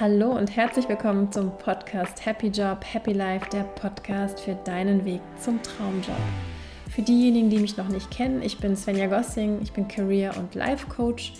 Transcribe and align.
Hallo 0.00 0.30
und 0.30 0.56
herzlich 0.56 0.88
willkommen 0.88 1.30
zum 1.30 1.50
Podcast 1.58 2.24
Happy 2.24 2.46
Job, 2.46 2.82
Happy 2.82 3.12
Life, 3.12 3.50
der 3.50 3.64
Podcast 3.64 4.40
für 4.40 4.54
deinen 4.64 5.04
Weg 5.04 5.20
zum 5.38 5.62
Traumjob. 5.62 6.16
Für 6.88 7.02
diejenigen, 7.02 7.50
die 7.50 7.58
mich 7.58 7.76
noch 7.76 7.88
nicht 7.88 8.10
kennen, 8.10 8.40
ich 8.40 8.58
bin 8.58 8.74
Svenja 8.74 9.06
Gossing, 9.06 9.60
ich 9.62 9.70
bin 9.72 9.88
Career- 9.88 10.34
und 10.38 10.54
Life 10.54 10.86
Coach 10.88 11.34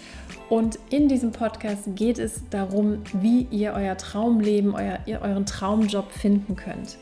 und 0.50 0.78
in 0.91 1.09
diesem 1.09 1.32
Podcast 1.32 1.84
geht 1.96 2.18
es 2.18 2.46
darum, 2.50 2.98
wie 3.14 3.48
ihr 3.50 3.73
euer 3.73 3.96
Traumleben, 3.96 4.74
euer, 4.74 4.98
euren 5.23 5.46
Traumjob 5.46 6.12
finden 6.12 6.55
könnt. 6.55 6.98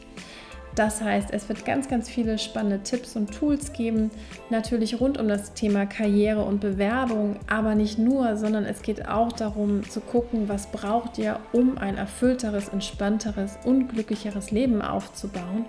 Das 0.81 1.03
heißt, 1.03 1.31
es 1.33 1.47
wird 1.51 1.67
ganz, 1.67 1.89
ganz 1.89 2.09
viele 2.09 2.39
spannende 2.39 2.83
Tipps 2.83 3.15
und 3.15 3.35
Tools 3.35 3.75
geben, 3.75 4.11
natürlich 4.49 4.99
rund 4.99 5.19
um 5.19 5.29
das 5.29 5.53
Thema 5.53 5.85
Karriere 5.85 6.43
und 6.43 6.63
Bewerbung, 6.63 7.37
aber 7.47 7.75
nicht 7.75 7.99
nur, 7.99 8.39
sondern 8.39 8.65
es 8.65 8.81
geht 8.81 9.07
auch 9.07 9.31
darum 9.31 9.87
zu 9.87 10.01
gucken, 10.01 10.49
was 10.49 10.69
braucht 10.73 11.19
ihr, 11.19 11.39
um 11.53 11.77
ein 11.77 11.99
erfüllteres, 11.99 12.71
entspannteres, 12.71 13.59
unglücklicheres 13.67 14.53
Leben 14.53 14.81
aufzubauen. 14.81 15.67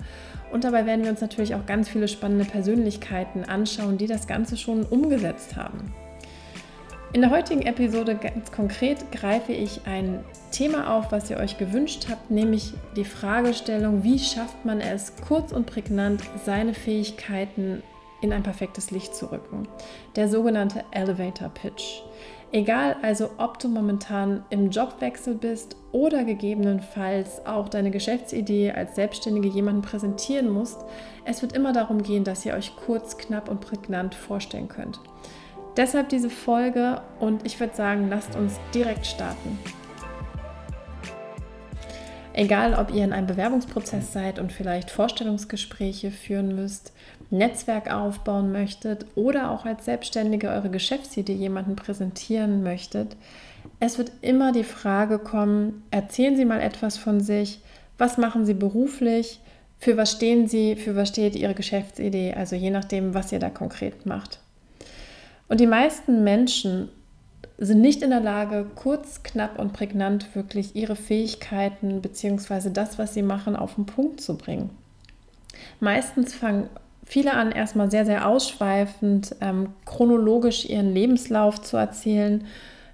Und 0.54 0.64
dabei 0.64 0.86
werden 0.86 1.04
wir 1.04 1.12
uns 1.12 1.20
natürlich 1.20 1.56
auch 1.56 1.66
ganz 1.66 1.90
viele 1.90 2.08
spannende 2.08 2.46
Persönlichkeiten 2.46 3.44
anschauen, 3.44 3.98
die 3.98 4.08
das 4.08 4.28
Ganze 4.28 4.56
schon 4.56 4.84
umgesetzt 4.84 5.58
haben. 5.58 5.94
In 7.14 7.20
der 7.20 7.32
heutigen 7.32 7.64
Episode 7.64 8.16
ganz 8.16 8.54
konkret 8.54 9.12
greife 9.12 9.52
ich 9.52 9.82
ein 9.86 10.24
Thema 10.52 10.96
auf, 10.96 11.12
was 11.12 11.30
ihr 11.30 11.38
euch 11.38 11.58
gewünscht 11.58 12.08
habt, 12.10 12.32
nämlich 12.32 12.74
die 12.96 13.04
Fragestellung, 13.04 14.06
wie 14.06 14.18
schafft 14.18 14.64
man 14.64 14.80
es, 14.80 15.12
kurz 15.28 15.52
und 15.52 15.66
prägnant 15.66 16.24
seine 16.46 16.74
Fähigkeiten 16.74 17.84
in 18.22 18.32
ein 18.32 18.44
perfektes 18.44 18.92
Licht 18.92 19.14
zu 19.14 19.30
rücken. 19.30 19.68
Der 20.16 20.30
sogenannte 20.30 20.86
Elevator 20.92 21.50
Pitch. 21.50 22.02
Egal 22.54 22.96
also, 23.02 23.32
ob 23.38 23.60
du 23.60 23.68
momentan 23.68 24.46
im 24.50 24.70
Jobwechsel 24.70 25.36
bist 25.36 25.76
oder 25.92 26.24
gegebenenfalls 26.24 27.46
auch 27.46 27.68
deine 27.68 27.92
Geschäftsidee 27.92 28.72
als 28.72 28.96
Selbstständige 28.96 29.50
jemanden 29.50 29.82
präsentieren 29.82 30.50
musst, 30.50 30.80
es 31.26 31.42
wird 31.42 31.52
immer 31.52 31.74
darum 31.74 32.04
gehen, 32.04 32.24
dass 32.24 32.46
ihr 32.46 32.54
euch 32.54 32.74
kurz, 32.86 33.18
knapp 33.18 33.50
und 33.50 33.60
prägnant 33.60 34.16
vorstellen 34.16 34.70
könnt. 34.70 35.02
Deshalb 35.78 36.10
diese 36.10 36.30
Folge 36.30 37.02
und 37.20 37.46
ich 37.46 37.60
würde 37.60 37.76
sagen, 37.76 38.10
lasst 38.10 38.36
uns 38.36 38.60
direkt 38.74 39.06
starten. 39.06 39.58
Egal, 42.34 42.76
ob 42.76 42.94
ihr 42.94 43.04
in 43.04 43.12
einem 43.14 43.28
Bewerbungsprozess 43.28 44.14
seid 44.14 44.40
und 44.40 44.54
vielleicht 44.54 44.90
Vorstellungsgespräche 44.90 46.12
führen 46.12 46.56
müsst, 46.56 46.94
Netzwerk 47.30 47.94
aufbauen 47.94 48.52
möchtet 48.52 49.06
oder 49.16 49.52
auch 49.52 49.66
als 49.66 49.86
Selbstständige 49.86 50.50
eure 50.50 50.70
Geschäftsidee 50.70 51.34
jemanden 51.34 51.76
präsentieren 51.76 52.64
möchtet, 52.64 53.16
es 53.80 53.98
wird 53.98 54.12
immer 54.22 54.52
die 54.52 54.64
Frage 54.64 55.20
kommen, 55.20 55.84
erzählen 55.92 56.36
Sie 56.36 56.46
mal 56.46 56.62
etwas 56.62 56.98
von 56.98 57.22
sich, 57.22 57.60
was 57.98 58.18
machen 58.18 58.46
Sie 58.46 58.54
beruflich, 58.54 59.40
für 59.78 59.98
was 59.98 60.12
stehen 60.12 60.48
Sie, 60.48 60.76
für 60.76 60.96
was 60.96 61.10
steht 61.10 61.36
Ihre 61.36 61.54
Geschäftsidee, 61.54 62.34
also 62.34 62.56
je 62.56 62.70
nachdem, 62.70 63.14
was 63.14 63.32
ihr 63.32 63.40
da 63.40 63.50
konkret 63.50 64.06
macht. 64.06 64.40
Und 65.52 65.60
die 65.60 65.68
meisten 65.68 66.24
Menschen 66.24 66.88
sind 67.58 67.82
nicht 67.82 68.04
in 68.04 68.12
der 68.12 68.22
Lage, 68.22 68.68
kurz, 68.74 69.22
knapp 69.22 69.60
und 69.60 69.74
prägnant 69.74 70.34
wirklich 70.34 70.78
ihre 70.78 70.96
Fähigkeiten 70.96 72.02
bzw. 72.02 72.70
das, 72.70 72.98
was 72.98 73.14
sie 73.14 73.22
machen, 73.22 73.58
auf 73.58 73.76
den 73.76 73.86
Punkt 73.86 74.22
zu 74.22 74.38
bringen. 74.38 74.70
Meistens 75.82 76.34
fangen 76.34 76.70
viele 77.04 77.34
an, 77.34 77.52
erstmal 77.52 77.92
sehr, 77.92 78.06
sehr 78.06 78.30
ausschweifend, 78.30 79.36
ähm, 79.42 79.74
chronologisch 79.86 80.70
ihren 80.70 80.94
Lebenslauf 80.94 81.62
zu 81.62 81.76
erzählen. 81.76 82.46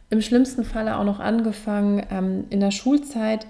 Im 0.09 0.23
schlimmsten 0.23 0.63
Falle 0.63 0.97
auch 0.97 1.03
noch 1.03 1.19
angefangen 1.19 2.07
ähm, 2.09 2.45
in 2.49 2.59
der 2.59 2.71
Schulzeit. 2.71 3.45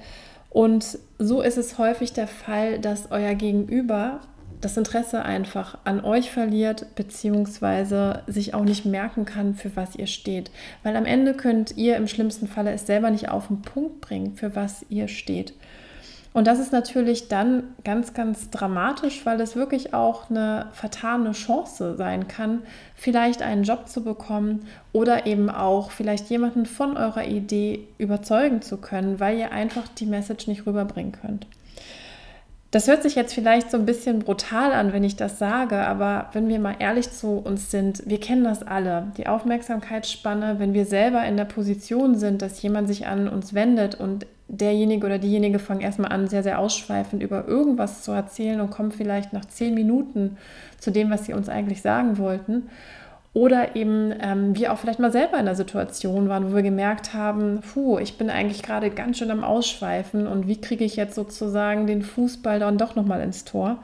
Und 0.49 0.99
so 1.17 1.41
ist 1.41 1.57
es 1.57 1.77
häufig 1.77 2.11
der 2.11 2.27
Fall, 2.27 2.77
dass 2.79 3.09
euer 3.09 3.35
Gegenüber 3.35 4.19
das 4.61 4.77
Interesse 4.77 5.23
einfach 5.23 5.77
an 5.83 6.03
euch 6.03 6.31
verliert, 6.31 6.95
beziehungsweise 6.95 8.23
sich 8.27 8.53
auch 8.53 8.63
nicht 8.63 8.85
merken 8.85 9.25
kann, 9.25 9.53
für 9.53 9.75
was 9.75 9.95
ihr 9.95 10.07
steht. 10.07 10.49
Weil 10.83 10.95
am 10.95 11.05
Ende 11.05 11.33
könnt 11.33 11.77
ihr 11.77 11.95
im 11.95 12.07
schlimmsten 12.07 12.47
Falle 12.47 12.71
es 12.71 12.87
selber 12.87 13.11
nicht 13.11 13.29
auf 13.29 13.47
den 13.47 13.61
Punkt 13.61 14.01
bringen, 14.01 14.35
für 14.35 14.55
was 14.55 14.85
ihr 14.89 15.07
steht. 15.07 15.53
Und 16.33 16.45
das 16.45 16.59
ist 16.59 16.71
natürlich 16.71 17.29
dann 17.29 17.63
ganz, 17.83 18.13
ganz 18.13 18.51
dramatisch, 18.51 19.25
weil 19.25 19.41
es 19.41 19.55
wirklich 19.55 19.95
auch 19.95 20.29
eine 20.29 20.67
vertane 20.71 21.31
Chance 21.31 21.95
sein 21.97 22.27
kann, 22.27 22.61
vielleicht 22.95 23.41
einen 23.41 23.63
Job 23.63 23.87
zu 23.87 24.03
bekommen 24.03 24.67
oder 24.93 25.25
eben 25.25 25.49
auch 25.49 25.89
vielleicht 25.89 26.29
jemanden 26.29 26.67
von 26.67 26.95
eurer 26.95 27.25
Idee 27.25 27.87
überzeugen 27.97 28.61
zu 28.61 28.77
können, 28.77 29.19
weil 29.19 29.39
ihr 29.39 29.51
einfach 29.51 29.87
die 29.87 30.05
Message 30.05 30.45
nicht 30.45 30.67
rüberbringen 30.67 31.13
könnt. 31.13 31.47
Das 32.71 32.87
hört 32.87 33.01
sich 33.01 33.15
jetzt 33.15 33.33
vielleicht 33.33 33.71
so 33.71 33.77
ein 33.77 33.85
bisschen 33.85 34.19
brutal 34.19 34.73
an, 34.73 34.91
wenn 34.91 35.05
ich 35.05 35.15
das 35.15 35.39
sage, 35.39 35.77
aber 35.77 36.29
wenn 36.33 36.49
wir 36.49 36.59
mal 36.59 36.75
ehrlich 36.79 37.11
zu 37.11 37.37
uns 37.37 37.71
sind, 37.71 38.03
wir 38.05 38.19
kennen 38.19 38.43
das 38.43 38.61
alle. 38.61 39.07
Die 39.15 39.27
Aufmerksamkeitsspanne, 39.27 40.59
wenn 40.59 40.73
wir 40.73 40.85
selber 40.85 41.25
in 41.25 41.37
der 41.37 41.45
Position 41.45 42.15
sind, 42.15 42.41
dass 42.41 42.61
jemand 42.61 42.89
sich 42.89 43.07
an 43.07 43.29
uns 43.29 43.53
wendet 43.53 43.95
und 43.95 44.25
derjenige 44.49 45.05
oder 45.05 45.17
diejenige 45.17 45.59
fangen 45.59 45.81
erstmal 45.81 46.11
an, 46.11 46.27
sehr, 46.27 46.43
sehr 46.43 46.59
ausschweifend 46.59 47.23
über 47.23 47.47
irgendwas 47.47 48.03
zu 48.03 48.11
erzählen 48.11 48.59
und 48.59 48.69
kommen 48.69 48.91
vielleicht 48.91 49.31
nach 49.31 49.45
zehn 49.45 49.73
Minuten 49.73 50.37
zu 50.77 50.91
dem, 50.91 51.09
was 51.09 51.25
sie 51.25 51.33
uns 51.33 51.47
eigentlich 51.47 51.81
sagen 51.81 52.17
wollten. 52.17 52.69
Oder 53.37 53.75
eben 53.75 54.11
ähm, 54.19 54.55
wir 54.55 54.73
auch 54.73 54.79
vielleicht 54.79 54.97
mal 54.97 55.11
selber 55.11 55.37
in 55.37 55.45
der 55.45 55.53
Situation 55.53 56.27
waren, 56.27 56.49
wo 56.49 56.55
wir 56.55 56.63
gemerkt 56.63 57.13
haben, 57.13 57.61
puh, 57.61 57.99
ich 57.99 58.17
bin 58.17 58.31
eigentlich 58.31 58.63
gerade 58.63 58.89
ganz 58.89 59.19
schön 59.19 59.29
am 59.29 59.43
Ausschweifen 59.43 60.25
und 60.25 60.47
wie 60.47 60.59
kriege 60.59 60.83
ich 60.83 60.95
jetzt 60.95 61.13
sozusagen 61.13 61.85
den 61.85 62.01
Fußball 62.01 62.57
dann 62.57 62.79
doch 62.79 62.95
nochmal 62.95 63.21
ins 63.21 63.45
Tor? 63.45 63.77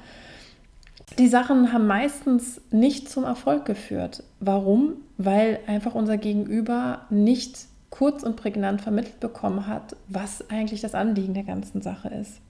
Die 1.20 1.28
Sachen 1.28 1.72
haben 1.72 1.86
meistens 1.86 2.62
nicht 2.72 3.12
zum 3.12 3.26
Erfolg 3.26 3.66
geführt. 3.66 4.24
Warum? 4.40 4.94
Weil 5.20 5.60
einfach 5.68 5.94
unser 5.94 6.18
Gegenüber 6.18 7.02
nicht 7.12 7.68
kurz 7.92 8.24
und 8.24 8.36
prägnant 8.36 8.82
vermittelt 8.82 9.20
bekommen 9.20 9.68
hat, 9.68 9.96
was 10.08 10.50
eigentlich 10.50 10.82
das 10.82 10.96
Anliegen 10.96 11.36
der 11.36 11.44
ganzen 11.44 11.84
Sache 11.84 12.08
ist. 12.08 12.42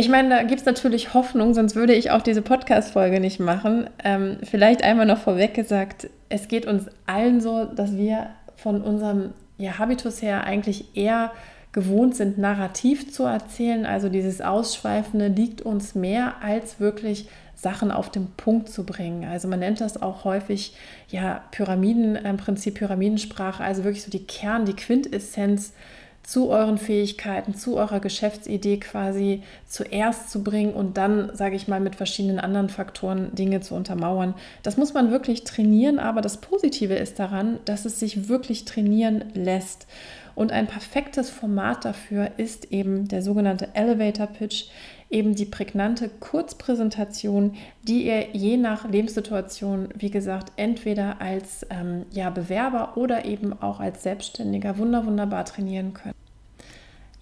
Ich 0.00 0.08
meine, 0.08 0.30
da 0.30 0.42
gibt 0.44 0.60
es 0.60 0.64
natürlich 0.64 1.12
Hoffnung, 1.12 1.52
sonst 1.52 1.76
würde 1.76 1.92
ich 1.92 2.10
auch 2.10 2.22
diese 2.22 2.40
Podcast-Folge 2.40 3.20
nicht 3.20 3.38
machen. 3.38 3.90
Ähm, 4.02 4.38
vielleicht 4.42 4.82
einmal 4.82 5.04
noch 5.04 5.18
vorweg 5.18 5.52
gesagt, 5.52 6.08
es 6.30 6.48
geht 6.48 6.64
uns 6.64 6.86
allen 7.04 7.42
so, 7.42 7.66
dass 7.66 7.94
wir 7.98 8.30
von 8.56 8.80
unserem 8.80 9.34
ja, 9.58 9.76
Habitus 9.76 10.22
her 10.22 10.44
eigentlich 10.44 10.96
eher 10.96 11.32
gewohnt 11.72 12.16
sind, 12.16 12.38
narrativ 12.38 13.12
zu 13.12 13.24
erzählen. 13.24 13.84
Also 13.84 14.08
dieses 14.08 14.40
Ausschweifende 14.40 15.28
liegt 15.28 15.60
uns 15.60 15.94
mehr, 15.94 16.36
als 16.40 16.80
wirklich 16.80 17.28
Sachen 17.54 17.90
auf 17.90 18.08
den 18.08 18.28
Punkt 18.38 18.70
zu 18.70 18.86
bringen. 18.86 19.26
Also 19.26 19.48
man 19.48 19.58
nennt 19.58 19.82
das 19.82 20.00
auch 20.00 20.24
häufig 20.24 20.74
ja 21.10 21.42
Pyramiden, 21.50 22.16
im 22.16 22.38
Prinzip 22.38 22.76
Pyramidensprache, 22.76 23.62
also 23.62 23.84
wirklich 23.84 24.02
so 24.02 24.10
die 24.10 24.24
Kern, 24.24 24.64
die 24.64 24.72
Quintessenz 24.72 25.74
zu 26.22 26.48
euren 26.50 26.78
Fähigkeiten, 26.78 27.54
zu 27.54 27.76
eurer 27.76 28.00
Geschäftsidee 28.00 28.78
quasi 28.78 29.42
zuerst 29.66 30.30
zu 30.30 30.44
bringen 30.44 30.74
und 30.74 30.96
dann, 30.96 31.34
sage 31.34 31.56
ich 31.56 31.66
mal, 31.66 31.80
mit 31.80 31.96
verschiedenen 31.96 32.38
anderen 32.38 32.68
Faktoren 32.68 33.34
Dinge 33.34 33.60
zu 33.60 33.74
untermauern. 33.74 34.34
Das 34.62 34.76
muss 34.76 34.94
man 34.94 35.10
wirklich 35.10 35.44
trainieren, 35.44 35.98
aber 35.98 36.20
das 36.20 36.36
Positive 36.36 36.94
ist 36.94 37.18
daran, 37.18 37.58
dass 37.64 37.84
es 37.84 37.98
sich 37.98 38.28
wirklich 38.28 38.64
trainieren 38.64 39.24
lässt. 39.34 39.86
Und 40.34 40.52
ein 40.52 40.68
perfektes 40.68 41.28
Format 41.28 41.84
dafür 41.84 42.30
ist 42.36 42.72
eben 42.72 43.08
der 43.08 43.22
sogenannte 43.22 43.68
Elevator 43.74 44.26
Pitch, 44.26 44.66
eben 45.10 45.34
die 45.34 45.44
prägnante 45.44 46.08
Kurzpräsentation, 46.08 47.56
die 47.82 48.06
ihr 48.06 48.28
je 48.32 48.56
nach 48.56 48.88
Lebenssituation, 48.88 49.88
wie 49.96 50.10
gesagt, 50.10 50.52
entweder 50.56 51.20
als 51.20 51.66
ähm, 51.68 52.06
ja, 52.12 52.30
Bewerber 52.30 52.96
oder 52.96 53.24
eben 53.24 53.52
auch 53.60 53.80
als 53.80 54.04
Selbstständiger 54.04 54.78
wunder 54.78 55.04
wunderbar 55.04 55.44
trainieren 55.44 55.92
könnt. 55.94 56.14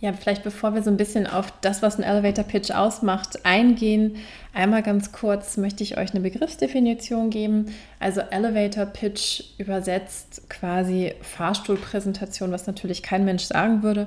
Ja, 0.00 0.12
vielleicht 0.12 0.44
bevor 0.44 0.76
wir 0.76 0.82
so 0.84 0.90
ein 0.90 0.96
bisschen 0.96 1.26
auf 1.26 1.52
das, 1.60 1.82
was 1.82 1.98
ein 1.98 2.04
Elevator 2.04 2.44
Pitch 2.44 2.70
ausmacht, 2.70 3.44
eingehen, 3.44 4.16
einmal 4.54 4.84
ganz 4.84 5.10
kurz 5.10 5.56
möchte 5.56 5.82
ich 5.82 5.98
euch 5.98 6.12
eine 6.12 6.20
Begriffsdefinition 6.20 7.30
geben. 7.30 7.74
Also 7.98 8.20
Elevator 8.20 8.86
Pitch 8.86 9.42
übersetzt 9.58 10.48
quasi 10.48 11.14
Fahrstuhlpräsentation, 11.20 12.52
was 12.52 12.68
natürlich 12.68 13.02
kein 13.02 13.24
Mensch 13.24 13.42
sagen 13.42 13.82
würde, 13.82 14.06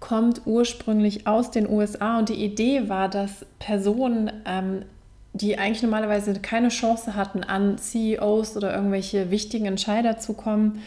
kommt 0.00 0.42
ursprünglich 0.46 1.26
aus 1.26 1.50
den 1.50 1.68
USA 1.68 2.18
und 2.18 2.28
die 2.28 2.44
Idee 2.44 2.88
war, 2.88 3.08
dass 3.08 3.44
Personen 3.58 4.30
ähm, 4.46 4.82
die 5.34 5.58
eigentlich 5.58 5.82
normalerweise 5.82 6.34
keine 6.34 6.68
Chance 6.68 7.14
hatten, 7.14 7.44
an 7.44 7.78
CEOs 7.78 8.56
oder 8.56 8.74
irgendwelche 8.74 9.30
wichtigen 9.30 9.66
Entscheider 9.66 10.18
zu 10.18 10.32
kommen, 10.32 10.82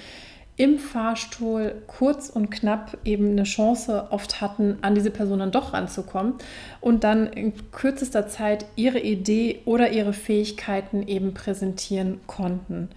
im 0.57 0.77
Fahrstuhl 0.77 1.81
kurz 1.87 2.29
und 2.29 2.51
knapp 2.51 2.97
eben 3.05 3.31
eine 3.31 3.43
Chance 3.43 4.07
oft 4.11 4.41
hatten, 4.41 4.77
an 4.81 4.93
diese 4.93 5.09
Person 5.09 5.39
dann 5.39 5.51
doch 5.51 5.73
ranzukommen 5.73 6.35
und 6.81 7.03
dann 7.03 7.27
in 7.27 7.53
kürzester 7.71 8.27
Zeit 8.27 8.65
ihre 8.75 8.99
Idee 8.99 9.61
oder 9.65 9.91
ihre 9.91 10.13
Fähigkeiten 10.13 11.07
eben 11.07 11.33
präsentieren 11.33 12.19
konnten. 12.27 12.89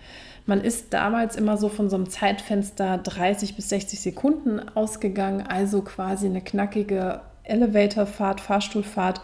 Man 0.46 0.60
ist 0.60 0.92
damals 0.92 1.36
immer 1.36 1.56
so 1.56 1.68
von 1.68 1.88
so 1.88 1.96
einem 1.96 2.10
Zeitfenster 2.10 2.98
30 2.98 3.56
bis 3.56 3.70
60 3.70 4.00
Sekunden 4.00 4.60
ausgegangen, 4.74 5.46
also 5.46 5.82
quasi 5.82 6.26
eine 6.26 6.42
knackige 6.42 7.22
Elevatorfahrt, 7.44 8.40
Fahrstuhlfahrt, 8.40 9.22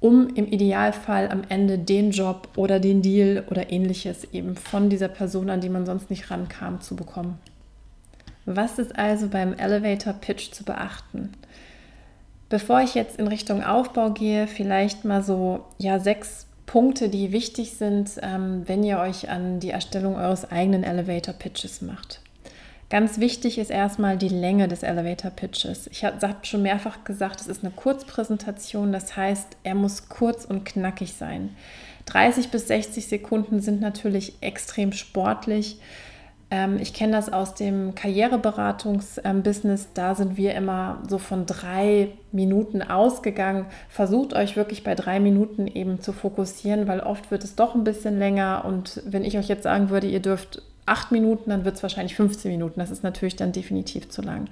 um 0.00 0.28
im 0.34 0.46
Idealfall 0.46 1.28
am 1.30 1.42
Ende 1.48 1.78
den 1.78 2.10
Job 2.10 2.48
oder 2.56 2.80
den 2.80 3.02
Deal 3.02 3.44
oder 3.50 3.72
ähnliches 3.72 4.24
eben 4.32 4.56
von 4.56 4.90
dieser 4.90 5.08
Person, 5.08 5.50
an 5.50 5.60
die 5.60 5.70
man 5.70 5.86
sonst 5.86 6.10
nicht 6.10 6.30
rankam, 6.30 6.80
zu 6.80 6.96
bekommen. 6.96 7.38
Was 8.44 8.78
ist 8.78 8.96
also 8.98 9.28
beim 9.28 9.54
Elevator 9.54 10.12
Pitch 10.12 10.52
zu 10.52 10.64
beachten? 10.64 11.32
Bevor 12.48 12.80
ich 12.80 12.94
jetzt 12.94 13.18
in 13.18 13.26
Richtung 13.26 13.62
Aufbau 13.62 14.10
gehe, 14.10 14.46
vielleicht 14.46 15.04
mal 15.04 15.22
so 15.22 15.66
ja 15.78 15.98
sechs 15.98 16.47
Punkte, 16.68 17.08
die 17.08 17.32
wichtig 17.32 17.72
sind, 17.72 18.10
ähm, 18.22 18.62
wenn 18.66 18.84
ihr 18.84 18.98
euch 18.98 19.30
an 19.30 19.58
die 19.58 19.70
Erstellung 19.70 20.16
eures 20.16 20.50
eigenen 20.52 20.84
Elevator 20.84 21.32
Pitches 21.32 21.80
macht. 21.80 22.20
Ganz 22.90 23.18
wichtig 23.18 23.58
ist 23.58 23.70
erstmal 23.70 24.18
die 24.18 24.28
Länge 24.28 24.68
des 24.68 24.82
Elevator 24.82 25.30
Pitches. 25.30 25.88
Ich 25.88 26.04
habe 26.04 26.18
schon 26.42 26.62
mehrfach 26.62 27.04
gesagt, 27.04 27.40
es 27.40 27.46
ist 27.46 27.64
eine 27.64 27.72
Kurzpräsentation, 27.72 28.92
das 28.92 29.16
heißt, 29.16 29.56
er 29.62 29.74
muss 29.74 30.10
kurz 30.10 30.44
und 30.44 30.64
knackig 30.64 31.14
sein. 31.14 31.56
30 32.04 32.50
bis 32.50 32.68
60 32.68 33.06
Sekunden 33.06 33.60
sind 33.60 33.80
natürlich 33.80 34.34
extrem 34.42 34.92
sportlich. 34.92 35.80
Ähm, 36.50 36.78
ich 36.80 36.94
kenne 36.94 37.12
das 37.12 37.32
aus 37.32 37.54
dem 37.54 37.94
Karriereberatungs-Business. 37.94 39.88
Da 39.94 40.14
sind 40.14 40.36
wir 40.36 40.54
immer 40.54 41.02
so 41.08 41.18
von 41.18 41.46
drei 41.46 42.12
Minuten 42.32 42.82
ausgegangen. 42.82 43.66
Versucht 43.88 44.34
euch 44.34 44.56
wirklich 44.56 44.84
bei 44.84 44.94
drei 44.94 45.20
Minuten 45.20 45.66
eben 45.66 46.00
zu 46.00 46.12
fokussieren, 46.12 46.88
weil 46.88 47.00
oft 47.00 47.30
wird 47.30 47.44
es 47.44 47.54
doch 47.54 47.74
ein 47.74 47.84
bisschen 47.84 48.18
länger. 48.18 48.64
Und 48.64 49.02
wenn 49.04 49.24
ich 49.24 49.36
euch 49.36 49.48
jetzt 49.48 49.64
sagen 49.64 49.90
würde, 49.90 50.06
ihr 50.06 50.20
dürft 50.20 50.62
acht 50.86 51.12
Minuten, 51.12 51.50
dann 51.50 51.66
wird 51.66 51.76
es 51.76 51.82
wahrscheinlich 51.82 52.14
15 52.16 52.50
Minuten. 52.50 52.80
Das 52.80 52.90
ist 52.90 53.02
natürlich 53.02 53.36
dann 53.36 53.52
definitiv 53.52 54.08
zu 54.08 54.22
lang. 54.22 54.46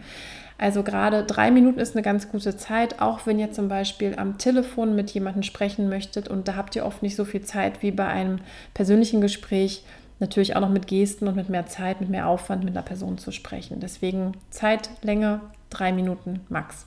Also 0.58 0.82
gerade 0.82 1.25
drei 1.25 1.50
Minuten 1.50 1.81
ist 1.81 1.94
eine 1.94 2.02
ganz 2.02 2.31
gute 2.31 2.56
Zeit, 2.56 3.00
auch 3.00 3.26
wenn 3.26 3.38
ihr 3.38 3.52
zum 3.52 3.69
Beispiel 3.69 4.14
am 4.16 4.38
Telefon 4.38 4.94
mit 4.94 5.10
jemandem 5.10 5.43
sprechen 5.43 5.88
möchtet 5.88 6.28
und 6.28 6.48
da 6.48 6.56
habt 6.56 6.75
ihr 6.76 6.87
oft 6.87 7.02
nicht 7.02 7.14
so 7.14 7.26
viel 7.26 7.43
Zeit 7.43 7.82
wie 7.82 7.90
bei 7.90 8.06
einem 8.06 8.38
persönlichen 8.72 9.20
Gespräch 9.20 9.82
natürlich 10.18 10.56
auch 10.56 10.60
noch 10.60 10.70
mit 10.70 10.86
Gesten 10.86 11.28
und 11.28 11.36
mit 11.36 11.48
mehr 11.48 11.66
Zeit, 11.66 12.00
mit 12.00 12.10
mehr 12.10 12.26
Aufwand 12.26 12.64
mit 12.64 12.74
einer 12.74 12.84
Person 12.84 13.18
zu 13.18 13.32
sprechen. 13.32 13.80
Deswegen 13.80 14.32
Zeitlänge 14.50 15.40
drei 15.70 15.92
Minuten 15.92 16.40
max. 16.48 16.86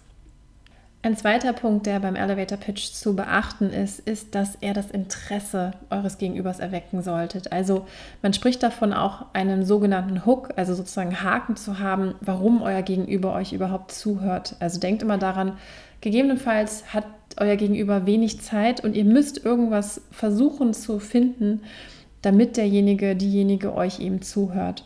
Ein 1.01 1.15
zweiter 1.15 1.53
Punkt, 1.53 1.85
der 1.85 2.01
beim 2.01 2.17
Elevator 2.17 2.57
Pitch 2.57 2.91
zu 2.91 3.15
beachten 3.15 3.69
ist, 3.69 4.01
ist, 4.01 4.35
dass 4.35 4.57
er 4.59 4.73
das 4.73 4.91
Interesse 4.91 5.71
eures 5.89 6.17
Gegenübers 6.17 6.59
erwecken 6.59 7.01
sollte. 7.01 7.41
Also 7.53 7.85
man 8.21 8.33
spricht 8.33 8.61
davon 8.63 8.91
auch 8.91 9.27
einen 9.31 9.63
sogenannten 9.63 10.25
Hook, 10.25 10.49
also 10.57 10.73
sozusagen 10.73 11.23
Haken 11.23 11.55
zu 11.55 11.79
haben, 11.79 12.15
warum 12.19 12.61
euer 12.61 12.81
Gegenüber 12.81 13.33
euch 13.33 13.53
überhaupt 13.53 13.93
zuhört. 13.93 14.57
Also 14.59 14.81
denkt 14.81 15.01
immer 15.01 15.17
daran, 15.17 15.53
gegebenenfalls 16.01 16.93
hat 16.93 17.05
euer 17.37 17.55
Gegenüber 17.55 18.05
wenig 18.05 18.41
Zeit 18.41 18.83
und 18.83 18.93
ihr 18.93 19.05
müsst 19.05 19.45
irgendwas 19.45 20.01
versuchen 20.11 20.73
zu 20.73 20.99
finden, 20.99 21.61
damit 22.21 22.57
derjenige, 22.57 23.15
diejenige 23.15 23.73
euch 23.73 23.99
eben 23.99 24.21
zuhört. 24.21 24.85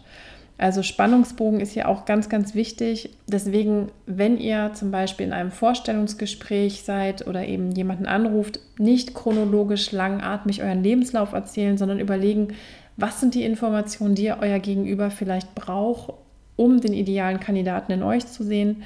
Also 0.58 0.84
Spannungsbogen 0.84 1.60
ist 1.60 1.74
hier 1.74 1.90
auch 1.90 2.06
ganz, 2.06 2.30
ganz 2.30 2.54
wichtig. 2.54 3.10
Deswegen, 3.28 3.90
wenn 4.06 4.38
ihr 4.38 4.72
zum 4.74 4.92
Beispiel 4.92 5.26
in 5.26 5.34
einem 5.34 5.52
Vorstellungsgespräch 5.52 6.84
seid 6.84 7.28
oder 7.28 7.46
eben 7.48 7.72
jemanden 7.72 8.06
anruft, 8.06 8.60
nicht 8.78 9.14
chronologisch 9.14 9.92
langatmig 9.92 10.62
euren 10.62 10.84
Lebenslauf 10.84 11.34
erzählen, 11.34 11.78
sondern 11.78 12.00
überlegen, 12.00 12.50
was 12.98 13.20
sind 13.20 13.34
die 13.34 13.44
Informationen, 13.44 14.16
die 14.16 14.32
euer 14.32 14.60
Gegenüber 14.60 15.10
vielleicht 15.10 15.56
braucht, 15.56 16.14
um 16.56 16.80
den 16.80 16.94
idealen 16.94 17.40
Kandidaten 17.40 17.92
in 17.92 18.04
euch 18.04 18.28
zu 18.28 18.44
sehen. 18.44 18.84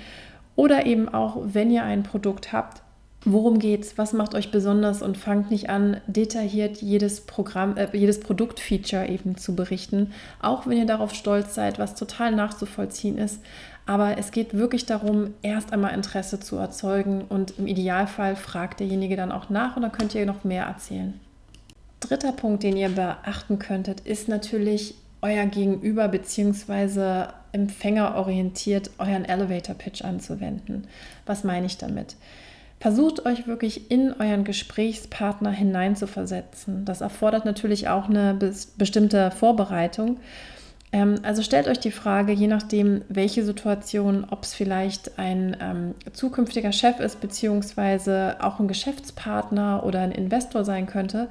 Oder 0.56 0.86
eben 0.86 1.10
auch, 1.10 1.38
wenn 1.44 1.70
ihr 1.70 1.84
ein 1.84 2.04
Produkt 2.04 2.54
habt, 2.54 2.82
Worum 3.30 3.60
geht's? 3.60 3.98
Was 3.98 4.14
macht 4.14 4.36
euch 4.36 4.52
besonders? 4.52 5.02
Und 5.02 5.18
fangt 5.18 5.52
nicht 5.52 5.70
an, 5.70 6.00
detailliert 6.08 6.78
jedes 6.78 7.20
Programm, 7.20 7.76
äh, 7.76 7.90
jedes 7.92 8.22
Produktfeature 8.22 9.10
eben 9.10 9.36
zu 9.36 9.54
berichten, 9.54 10.14
auch 10.40 10.66
wenn 10.66 10.78
ihr 10.78 10.86
darauf 10.86 11.14
stolz 11.14 11.54
seid, 11.54 11.78
was 11.78 11.96
total 11.96 12.32
nachzuvollziehen 12.32 13.18
ist. 13.18 13.42
Aber 13.86 14.18
es 14.18 14.32
geht 14.32 14.54
wirklich 14.54 14.86
darum, 14.86 15.34
erst 15.42 15.74
einmal 15.74 15.94
Interesse 15.94 16.40
zu 16.40 16.56
erzeugen 16.56 17.26
und 17.28 17.60
im 17.60 17.68
Idealfall 17.68 18.38
fragt 18.38 18.80
derjenige 18.80 19.18
dann 19.18 19.34
auch 19.34 19.50
nach 19.50 19.76
und 19.76 19.82
dann 19.82 19.92
könnt 19.92 20.16
ihr 20.16 20.26
noch 20.26 20.46
mehr 20.46 20.64
erzählen. 20.64 21.14
Dritter 22.00 22.32
Punkt, 22.32 22.64
den 22.64 22.78
ihr 22.78 22.88
beachten 22.88 23.60
könntet, 23.60 24.00
ist 24.00 24.30
natürlich 24.30 24.96
euer 25.22 25.48
Gegenüber 25.48 26.08
bzw. 26.08 27.26
Empfänger 27.52 28.16
orientiert 28.16 28.90
euren 29.00 29.26
Elevator 29.26 29.76
Pitch 29.76 30.02
anzuwenden. 30.02 30.88
Was 31.26 31.44
meine 31.44 31.66
ich 31.66 31.78
damit? 31.78 32.16
Versucht 32.80 33.26
euch 33.26 33.48
wirklich 33.48 33.90
in 33.90 34.14
euren 34.20 34.44
Gesprächspartner 34.44 35.52
hineinzuversetzen. 35.52 36.86
Das 36.86 37.02
erfordert 37.02 37.44
natürlich 37.44 37.88
auch 37.88 38.08
eine 38.08 38.38
bestimmte 38.78 39.32
Vorbereitung. 39.32 40.18
Ähm, 40.92 41.16
also 41.24 41.42
stellt 41.42 41.68
euch 41.68 41.80
die 41.80 41.92
Frage, 41.92 42.34
je 42.34 42.48
nachdem, 42.48 43.02
welche 43.10 43.44
Situation, 43.44 44.28
ob 44.30 44.44
es 44.44 44.54
vielleicht 44.54 45.18
ein 45.18 45.58
ähm, 45.60 45.96
zukünftiger 46.14 46.72
Chef 46.72 47.00
ist, 47.00 47.20
beziehungsweise 47.20 48.38
auch 48.40 48.60
ein 48.60 48.68
Geschäftspartner 48.68 49.84
oder 49.84 50.02
ein 50.02 50.12
Investor 50.12 50.64
sein 50.64 50.86
könnte, 50.86 51.30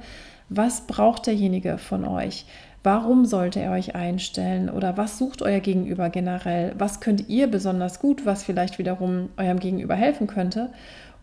was 0.49 0.81
braucht 0.81 1.27
derjenige 1.27 1.77
von 1.77 2.05
euch? 2.05 2.45
Warum 2.83 3.25
sollte 3.25 3.59
er 3.59 3.71
euch 3.71 3.95
einstellen 3.95 4.69
oder 4.69 4.95
was 4.95 5.17
sucht 5.17 5.41
euer 5.41 5.59
Gegenüber 5.59 6.09
generell? 6.09 6.73
Was 6.77 7.01
könnt 7.01 7.27
ihr 7.27 7.47
besonders 7.47 7.99
gut, 7.99 8.25
was 8.25 8.43
vielleicht 8.43 8.79
wiederum 8.79 9.29
eurem 9.35 9.59
Gegenüber 9.59 9.95
helfen 9.95 10.27
könnte? 10.27 10.69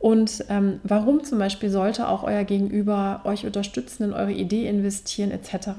Und 0.04 0.44
ähm, 0.50 0.80
warum 0.82 1.24
zum 1.24 1.38
Beispiel 1.38 1.70
sollte 1.70 2.08
auch 2.08 2.24
euer 2.24 2.44
Gegenüber 2.44 3.22
euch 3.24 3.46
unterstützen, 3.46 4.02
in 4.02 4.12
eure 4.12 4.32
Idee 4.32 4.68
investieren 4.68 5.30
etc. 5.30 5.70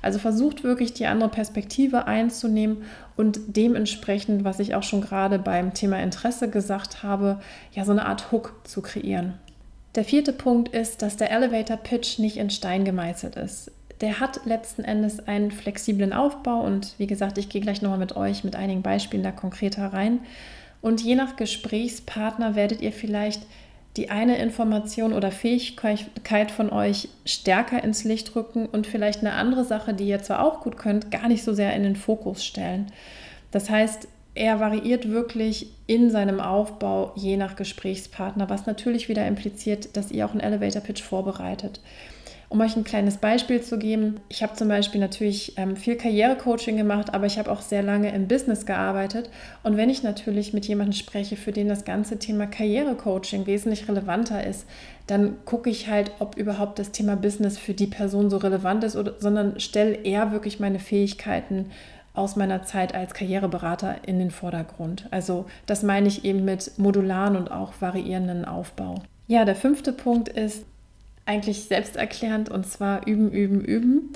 Also 0.00 0.18
versucht 0.18 0.64
wirklich 0.64 0.94
die 0.94 1.04
andere 1.04 1.28
Perspektive 1.28 2.06
einzunehmen 2.06 2.84
und 3.18 3.38
dementsprechend, 3.48 4.44
was 4.44 4.60
ich 4.60 4.74
auch 4.74 4.82
schon 4.82 5.02
gerade 5.02 5.38
beim 5.38 5.74
Thema 5.74 6.02
Interesse 6.02 6.48
gesagt 6.48 7.02
habe, 7.02 7.38
ja 7.70 7.84
so 7.84 7.92
eine 7.92 8.06
Art 8.06 8.32
Hook 8.32 8.54
zu 8.64 8.80
kreieren. 8.80 9.34
Der 9.94 10.04
vierte 10.04 10.32
Punkt 10.32 10.74
ist, 10.74 11.02
dass 11.02 11.18
der 11.18 11.30
Elevator 11.30 11.76
Pitch 11.76 12.18
nicht 12.18 12.38
in 12.38 12.48
Stein 12.48 12.86
gemeißelt 12.86 13.36
ist. 13.36 13.70
Der 14.00 14.20
hat 14.20 14.46
letzten 14.46 14.84
Endes 14.84 15.28
einen 15.28 15.50
flexiblen 15.50 16.14
Aufbau 16.14 16.62
und 16.62 16.94
wie 16.96 17.06
gesagt, 17.06 17.36
ich 17.36 17.50
gehe 17.50 17.60
gleich 17.60 17.82
nochmal 17.82 17.98
mit 17.98 18.16
euch 18.16 18.42
mit 18.42 18.56
einigen 18.56 18.80
Beispielen 18.80 19.22
da 19.22 19.32
konkreter 19.32 19.92
rein. 19.92 20.20
Und 20.80 21.02
je 21.02 21.14
nach 21.14 21.36
Gesprächspartner 21.36 22.54
werdet 22.54 22.80
ihr 22.80 22.92
vielleicht 22.92 23.42
die 23.96 24.10
eine 24.10 24.38
Information 24.38 25.12
oder 25.12 25.30
Fähigkeit 25.30 26.50
von 26.50 26.70
euch 26.70 27.08
stärker 27.24 27.82
ins 27.82 28.04
Licht 28.04 28.36
rücken 28.36 28.66
und 28.66 28.86
vielleicht 28.86 29.20
eine 29.20 29.32
andere 29.32 29.64
Sache, 29.64 29.94
die 29.94 30.06
ihr 30.06 30.22
zwar 30.22 30.44
auch 30.44 30.60
gut 30.60 30.76
könnt, 30.76 31.10
gar 31.10 31.28
nicht 31.28 31.42
so 31.42 31.54
sehr 31.54 31.74
in 31.74 31.82
den 31.82 31.96
Fokus 31.96 32.44
stellen. 32.44 32.92
Das 33.50 33.70
heißt, 33.70 34.08
er 34.34 34.60
variiert 34.60 35.10
wirklich 35.10 35.68
in 35.86 36.10
seinem 36.10 36.40
Aufbau 36.40 37.12
je 37.16 37.38
nach 37.38 37.56
Gesprächspartner, 37.56 38.50
was 38.50 38.66
natürlich 38.66 39.08
wieder 39.08 39.26
impliziert, 39.26 39.96
dass 39.96 40.10
ihr 40.10 40.26
auch 40.26 40.32
einen 40.32 40.40
Elevator 40.40 40.82
Pitch 40.82 41.02
vorbereitet. 41.02 41.80
Um 42.48 42.60
euch 42.60 42.76
ein 42.76 42.84
kleines 42.84 43.16
Beispiel 43.16 43.60
zu 43.60 43.76
geben, 43.76 44.20
ich 44.28 44.42
habe 44.44 44.54
zum 44.54 44.68
Beispiel 44.68 45.00
natürlich 45.00 45.54
ähm, 45.56 45.74
viel 45.74 45.96
Karrierecoaching 45.96 46.76
gemacht, 46.76 47.12
aber 47.12 47.26
ich 47.26 47.38
habe 47.38 47.50
auch 47.50 47.60
sehr 47.60 47.82
lange 47.82 48.14
im 48.14 48.28
Business 48.28 48.66
gearbeitet. 48.66 49.30
Und 49.64 49.76
wenn 49.76 49.90
ich 49.90 50.04
natürlich 50.04 50.52
mit 50.52 50.66
jemandem 50.66 50.92
spreche, 50.92 51.36
für 51.36 51.50
den 51.50 51.68
das 51.68 51.84
ganze 51.84 52.18
Thema 52.20 52.46
Karrierecoaching 52.46 53.46
wesentlich 53.46 53.88
relevanter 53.88 54.46
ist, 54.46 54.66
dann 55.08 55.38
gucke 55.44 55.70
ich 55.70 55.88
halt, 55.88 56.12
ob 56.20 56.36
überhaupt 56.36 56.78
das 56.78 56.92
Thema 56.92 57.16
Business 57.16 57.58
für 57.58 57.74
die 57.74 57.88
Person 57.88 58.30
so 58.30 58.36
relevant 58.36 58.84
ist, 58.84 58.94
oder, 58.94 59.14
sondern 59.18 59.58
stelle 59.58 59.94
eher 59.94 60.30
wirklich 60.30 60.60
meine 60.60 60.78
Fähigkeiten 60.78 61.70
aus 62.14 62.36
meiner 62.36 62.62
Zeit 62.62 62.94
als 62.94 63.12
Karriereberater 63.12 63.96
in 64.06 64.18
den 64.18 64.30
Vordergrund. 64.30 65.06
Also 65.10 65.46
das 65.66 65.82
meine 65.82 66.08
ich 66.08 66.24
eben 66.24 66.44
mit 66.44 66.78
modularen 66.78 67.36
und 67.36 67.50
auch 67.50 67.74
variierenden 67.80 68.44
Aufbau. 68.44 69.02
Ja, 69.26 69.44
der 69.44 69.56
fünfte 69.56 69.92
Punkt 69.92 70.28
ist, 70.28 70.64
eigentlich 71.26 71.64
selbsterklärend 71.64 72.48
und 72.48 72.66
zwar 72.66 73.06
üben, 73.06 73.30
üben, 73.30 73.60
üben. 73.60 74.12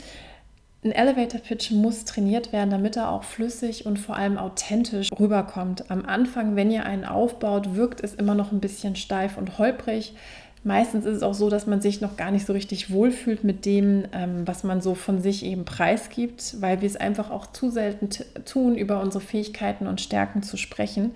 Ein 0.82 0.92
Elevator 0.92 1.40
Pitch 1.40 1.72
muss 1.72 2.06
trainiert 2.06 2.54
werden, 2.54 2.70
damit 2.70 2.96
er 2.96 3.10
auch 3.10 3.24
flüssig 3.24 3.84
und 3.84 3.98
vor 3.98 4.16
allem 4.16 4.38
authentisch 4.38 5.08
rüberkommt. 5.18 5.90
Am 5.90 6.06
Anfang, 6.06 6.56
wenn 6.56 6.70
ihr 6.70 6.86
einen 6.86 7.04
aufbaut, 7.04 7.74
wirkt 7.74 8.02
es 8.02 8.14
immer 8.14 8.34
noch 8.34 8.50
ein 8.50 8.60
bisschen 8.60 8.96
steif 8.96 9.36
und 9.36 9.58
holprig. 9.58 10.14
Meistens 10.62 11.06
ist 11.06 11.16
es 11.16 11.22
auch 11.22 11.32
so, 11.32 11.48
dass 11.48 11.66
man 11.66 11.80
sich 11.80 12.02
noch 12.02 12.18
gar 12.18 12.30
nicht 12.30 12.44
so 12.44 12.52
richtig 12.52 12.92
wohlfühlt 12.92 13.44
mit 13.44 13.64
dem, 13.64 14.04
ähm, 14.12 14.46
was 14.46 14.62
man 14.62 14.82
so 14.82 14.94
von 14.94 15.22
sich 15.22 15.42
eben 15.42 15.64
preisgibt, 15.64 16.56
weil 16.60 16.82
wir 16.82 16.86
es 16.86 16.96
einfach 16.96 17.30
auch 17.30 17.46
zu 17.46 17.70
selten 17.70 18.10
tun, 18.44 18.76
über 18.76 19.00
unsere 19.00 19.24
Fähigkeiten 19.24 19.86
und 19.86 20.02
Stärken 20.02 20.42
zu 20.42 20.58
sprechen. 20.58 21.12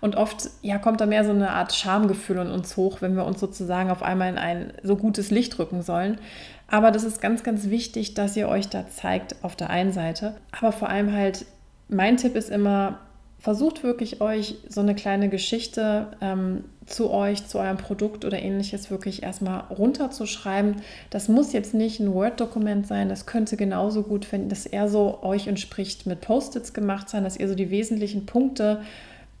Und 0.00 0.16
oft 0.16 0.50
ja, 0.62 0.78
kommt 0.78 1.00
da 1.00 1.06
mehr 1.06 1.24
so 1.24 1.30
eine 1.30 1.50
Art 1.50 1.72
Schamgefühl 1.74 2.38
in 2.38 2.50
uns 2.50 2.76
hoch, 2.76 3.00
wenn 3.00 3.14
wir 3.14 3.24
uns 3.24 3.38
sozusagen 3.38 3.90
auf 3.90 4.02
einmal 4.02 4.30
in 4.30 4.38
ein 4.38 4.72
so 4.82 4.96
gutes 4.96 5.30
Licht 5.30 5.56
rücken 5.60 5.82
sollen. 5.82 6.18
Aber 6.66 6.90
das 6.90 7.04
ist 7.04 7.20
ganz, 7.20 7.44
ganz 7.44 7.70
wichtig, 7.70 8.14
dass 8.14 8.36
ihr 8.36 8.48
euch 8.48 8.68
da 8.68 8.88
zeigt 8.88 9.36
auf 9.42 9.54
der 9.54 9.70
einen 9.70 9.92
Seite. 9.92 10.34
Aber 10.50 10.72
vor 10.72 10.88
allem 10.88 11.12
halt, 11.12 11.46
mein 11.88 12.16
Tipp 12.16 12.34
ist 12.34 12.50
immer, 12.50 12.98
versucht 13.38 13.84
wirklich 13.84 14.20
euch 14.20 14.56
so 14.68 14.80
eine 14.80 14.96
kleine 14.96 15.28
Geschichte 15.28 16.08
ähm, 16.20 16.64
zu 16.88 17.10
euch, 17.10 17.46
zu 17.46 17.58
eurem 17.58 17.76
Produkt 17.76 18.24
oder 18.24 18.40
ähnliches 18.40 18.90
wirklich 18.90 19.22
erstmal 19.22 19.60
runterzuschreiben. 19.70 20.76
Das 21.10 21.28
muss 21.28 21.52
jetzt 21.52 21.74
nicht 21.74 22.00
ein 22.00 22.14
Word-Dokument 22.14 22.86
sein, 22.86 23.08
das 23.08 23.26
könnte 23.26 23.56
genauso 23.56 24.02
gut, 24.02 24.30
wenn 24.32 24.48
das 24.48 24.66
eher 24.66 24.88
so 24.88 25.22
euch 25.22 25.46
entspricht, 25.46 26.06
mit 26.06 26.20
Post-its 26.20 26.72
gemacht 26.72 27.08
sein, 27.08 27.24
dass 27.24 27.36
ihr 27.36 27.48
so 27.48 27.54
die 27.54 27.70
wesentlichen 27.70 28.26
Punkte 28.26 28.80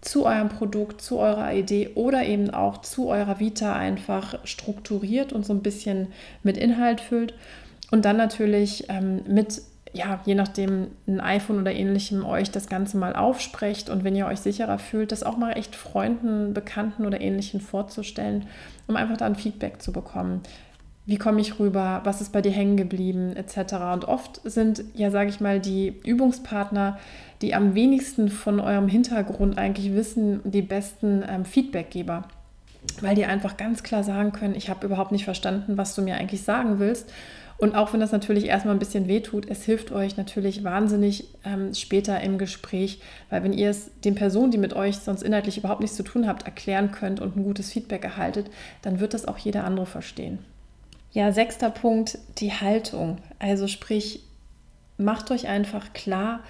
zu 0.00 0.26
eurem 0.26 0.48
Produkt, 0.48 1.00
zu 1.00 1.18
eurer 1.18 1.52
Idee 1.54 1.90
oder 1.94 2.24
eben 2.24 2.50
auch 2.50 2.78
zu 2.78 3.08
eurer 3.08 3.40
Vita 3.40 3.74
einfach 3.74 4.38
strukturiert 4.44 5.32
und 5.32 5.44
so 5.44 5.52
ein 5.52 5.62
bisschen 5.62 6.08
mit 6.42 6.56
Inhalt 6.56 7.00
füllt. 7.00 7.34
Und 7.90 8.04
dann 8.04 8.16
natürlich 8.16 8.84
ähm, 8.90 9.22
mit 9.26 9.62
ja, 9.92 10.20
je 10.24 10.34
nachdem, 10.34 10.88
ein 11.06 11.20
iPhone 11.20 11.60
oder 11.60 11.72
ähnlichem 11.72 12.24
euch 12.24 12.50
das 12.50 12.68
Ganze 12.68 12.96
mal 12.96 13.14
aufsprecht 13.14 13.90
und 13.90 14.04
wenn 14.04 14.16
ihr 14.16 14.26
euch 14.26 14.40
sicherer 14.40 14.78
fühlt, 14.78 15.12
das 15.12 15.22
auch 15.22 15.36
mal 15.36 15.52
echt 15.52 15.76
Freunden, 15.76 16.54
Bekannten 16.54 17.06
oder 17.06 17.20
ähnlichen 17.20 17.60
vorzustellen, 17.60 18.46
um 18.86 18.96
einfach 18.96 19.16
dann 19.16 19.34
Feedback 19.34 19.80
zu 19.82 19.92
bekommen. 19.92 20.42
Wie 21.06 21.16
komme 21.16 21.40
ich 21.40 21.58
rüber? 21.58 22.02
Was 22.04 22.20
ist 22.20 22.32
bei 22.32 22.42
dir 22.42 22.52
hängen 22.52 22.76
geblieben? 22.76 23.34
Etc. 23.34 23.74
Und 23.94 24.04
oft 24.04 24.42
sind, 24.44 24.84
ja, 24.94 25.10
sage 25.10 25.30
ich 25.30 25.40
mal, 25.40 25.58
die 25.58 25.94
Übungspartner, 26.04 26.98
die 27.40 27.54
am 27.54 27.74
wenigsten 27.74 28.28
von 28.28 28.60
eurem 28.60 28.88
Hintergrund 28.88 29.56
eigentlich 29.56 29.94
wissen, 29.94 30.40
die 30.44 30.60
besten 30.60 31.24
ähm, 31.26 31.46
Feedbackgeber 31.46 32.24
weil 33.00 33.14
die 33.14 33.24
einfach 33.24 33.56
ganz 33.56 33.82
klar 33.82 34.04
sagen 34.04 34.32
können, 34.32 34.54
ich 34.54 34.70
habe 34.70 34.86
überhaupt 34.86 35.12
nicht 35.12 35.24
verstanden, 35.24 35.76
was 35.76 35.94
du 35.94 36.02
mir 36.02 36.16
eigentlich 36.16 36.42
sagen 36.42 36.78
willst. 36.78 37.12
Und 37.58 37.74
auch 37.74 37.92
wenn 37.92 37.98
das 37.98 38.12
natürlich 38.12 38.44
erstmal 38.44 38.76
ein 38.76 38.78
bisschen 38.78 39.08
wehtut, 39.08 39.50
es 39.50 39.64
hilft 39.64 39.90
euch 39.90 40.16
natürlich 40.16 40.62
wahnsinnig 40.62 41.26
ähm, 41.44 41.74
später 41.74 42.20
im 42.20 42.38
Gespräch, 42.38 43.00
weil 43.30 43.42
wenn 43.42 43.52
ihr 43.52 43.70
es 43.70 43.90
den 44.04 44.14
Personen, 44.14 44.52
die 44.52 44.58
mit 44.58 44.74
euch 44.74 44.98
sonst 44.98 45.22
inhaltlich 45.22 45.58
überhaupt 45.58 45.80
nichts 45.80 45.96
zu 45.96 46.04
tun 46.04 46.28
habt, 46.28 46.44
erklären 46.44 46.92
könnt 46.92 47.18
und 47.18 47.36
ein 47.36 47.42
gutes 47.42 47.72
Feedback 47.72 48.04
erhaltet, 48.04 48.46
dann 48.82 49.00
wird 49.00 49.12
das 49.12 49.26
auch 49.26 49.38
jeder 49.38 49.64
andere 49.64 49.86
verstehen. 49.86 50.38
Ja, 51.10 51.32
sechster 51.32 51.70
Punkt, 51.70 52.18
die 52.38 52.52
Haltung. 52.52 53.18
Also 53.40 53.66
sprich, 53.66 54.22
macht 54.96 55.32
euch 55.32 55.48
einfach 55.48 55.92
klar, 55.92 56.40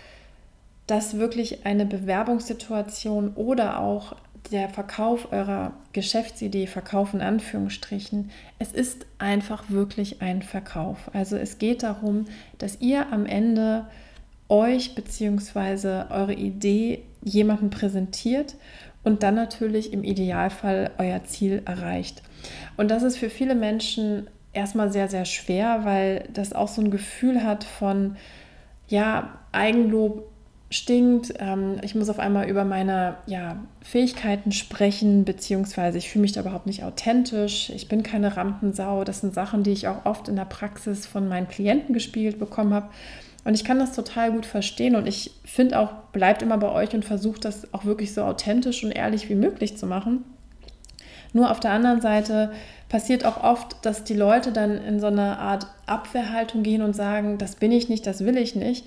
dass 0.87 1.19
wirklich 1.19 1.65
eine 1.65 1.87
Bewerbungssituation 1.87 3.33
oder 3.35 3.81
auch 3.81 4.15
der 4.51 4.69
Verkauf 4.69 5.33
eurer 5.33 5.73
Geschäftsidee, 5.93 6.67
Verkauf 6.67 7.15
in 7.15 7.21
Anführungsstrichen, 7.21 8.31
es 8.59 8.73
ist 8.73 9.07
einfach 9.19 9.65
wirklich 9.69 10.23
ein 10.23 10.43
Verkauf. 10.43 11.11
Also 11.13 11.37
es 11.37 11.59
geht 11.59 11.83
darum, 11.83 12.27
dass 12.59 12.81
ihr 12.81 13.13
am 13.13 13.27
Ende 13.27 13.87
euch 14.49 14.95
bzw. 14.95 16.05
eure 16.11 16.35
Idee 16.35 17.03
jemandem 17.23 17.71
präsentiert 17.71 18.57
und 19.05 19.23
dann 19.23 19.35
natürlich 19.35 19.93
im 19.93 20.05
Idealfall 20.05 20.91
euer 20.99 21.25
Ziel 21.25 21.63
erreicht. 21.65 22.23
Und 22.77 22.91
das 22.91 23.03
ist 23.03 23.17
für 23.17 23.31
viele 23.31 23.55
Menschen 23.55 24.29
erstmal 24.53 24.93
sehr, 24.93 25.09
sehr 25.09 25.25
schwer, 25.25 25.85
weil 25.85 26.29
das 26.33 26.53
auch 26.53 26.69
so 26.69 26.81
ein 26.81 26.91
Gefühl 26.91 27.45
hat 27.45 27.65
von, 27.65 28.17
ja, 28.89 29.39
Eigenlob 29.53 30.31
stinkt. 30.71 31.35
Ähm, 31.39 31.79
ich 31.83 31.95
muss 31.95 32.11
auf 32.11 32.19
einmal 32.19 32.49
über 32.49 32.65
meine 32.65 33.17
ja, 33.27 33.57
Fähigkeiten 33.81 34.53
sprechen, 34.53 35.25
beziehungsweise 35.25 35.99
ich 35.99 36.11
fühle 36.11 36.23
mich 36.23 36.33
da 36.33 36.43
überhaupt 36.43 36.67
nicht 36.67 36.85
authentisch. 36.85 37.71
Ich 37.71 37.89
bin 37.89 38.03
keine 38.03 38.37
Rampensau. 38.37 39.05
Das 39.05 39.21
sind 39.21 39.35
Sachen, 39.35 39.63
die 39.63 39.73
ich 39.73 39.89
auch 39.89 40.05
oft 40.05 40.29
in 40.29 40.37
der 40.37 40.45
Praxis 40.45 41.07
von 41.07 41.29
meinen 41.29 41.49
Klienten 41.49 41.95
gespielt 41.95 42.39
bekommen 42.39 42.75
habe. 42.75 42.89
Und 43.45 43.55
ich 43.55 43.65
kann 43.65 43.79
das 43.79 43.95
total 43.95 44.33
gut 44.33 44.45
verstehen 44.45 44.95
und 44.95 45.07
ich 45.07 45.31
finde 45.45 45.79
auch, 45.79 45.93
bleibt 46.13 46.43
immer 46.43 46.59
bei 46.59 46.71
euch 46.71 46.93
und 46.93 47.05
versucht 47.05 47.47
das 47.47 47.73
auch 47.73 47.87
wirklich 47.87 48.13
so 48.13 48.23
authentisch 48.23 48.85
und 48.85 48.91
ehrlich 48.91 49.31
wie 49.31 49.37
möglich 49.37 49.79
zu 49.79 49.87
machen. 49.87 50.25
Nur 51.33 51.51
auf 51.51 51.61
der 51.61 51.71
anderen 51.71 52.01
Seite 52.01 52.53
passiert 52.89 53.25
auch 53.25 53.43
oft, 53.43 53.77
dass 53.83 54.05
die 54.05 54.15
Leute 54.15 54.53
dann 54.53 54.77
in 54.77 55.01
so 55.01 55.07
eine 55.07 55.39
Art 55.39 55.67
Abwehrhaltung 55.87 56.63
gehen 56.63 56.83
und 56.83 56.95
sagen, 56.95 57.39
das 57.39 57.57
bin 57.57 57.73
ich 57.73 57.89
nicht, 57.89 58.07
das 58.07 58.25
will 58.25 58.37
ich 58.37 58.55
nicht. 58.55 58.85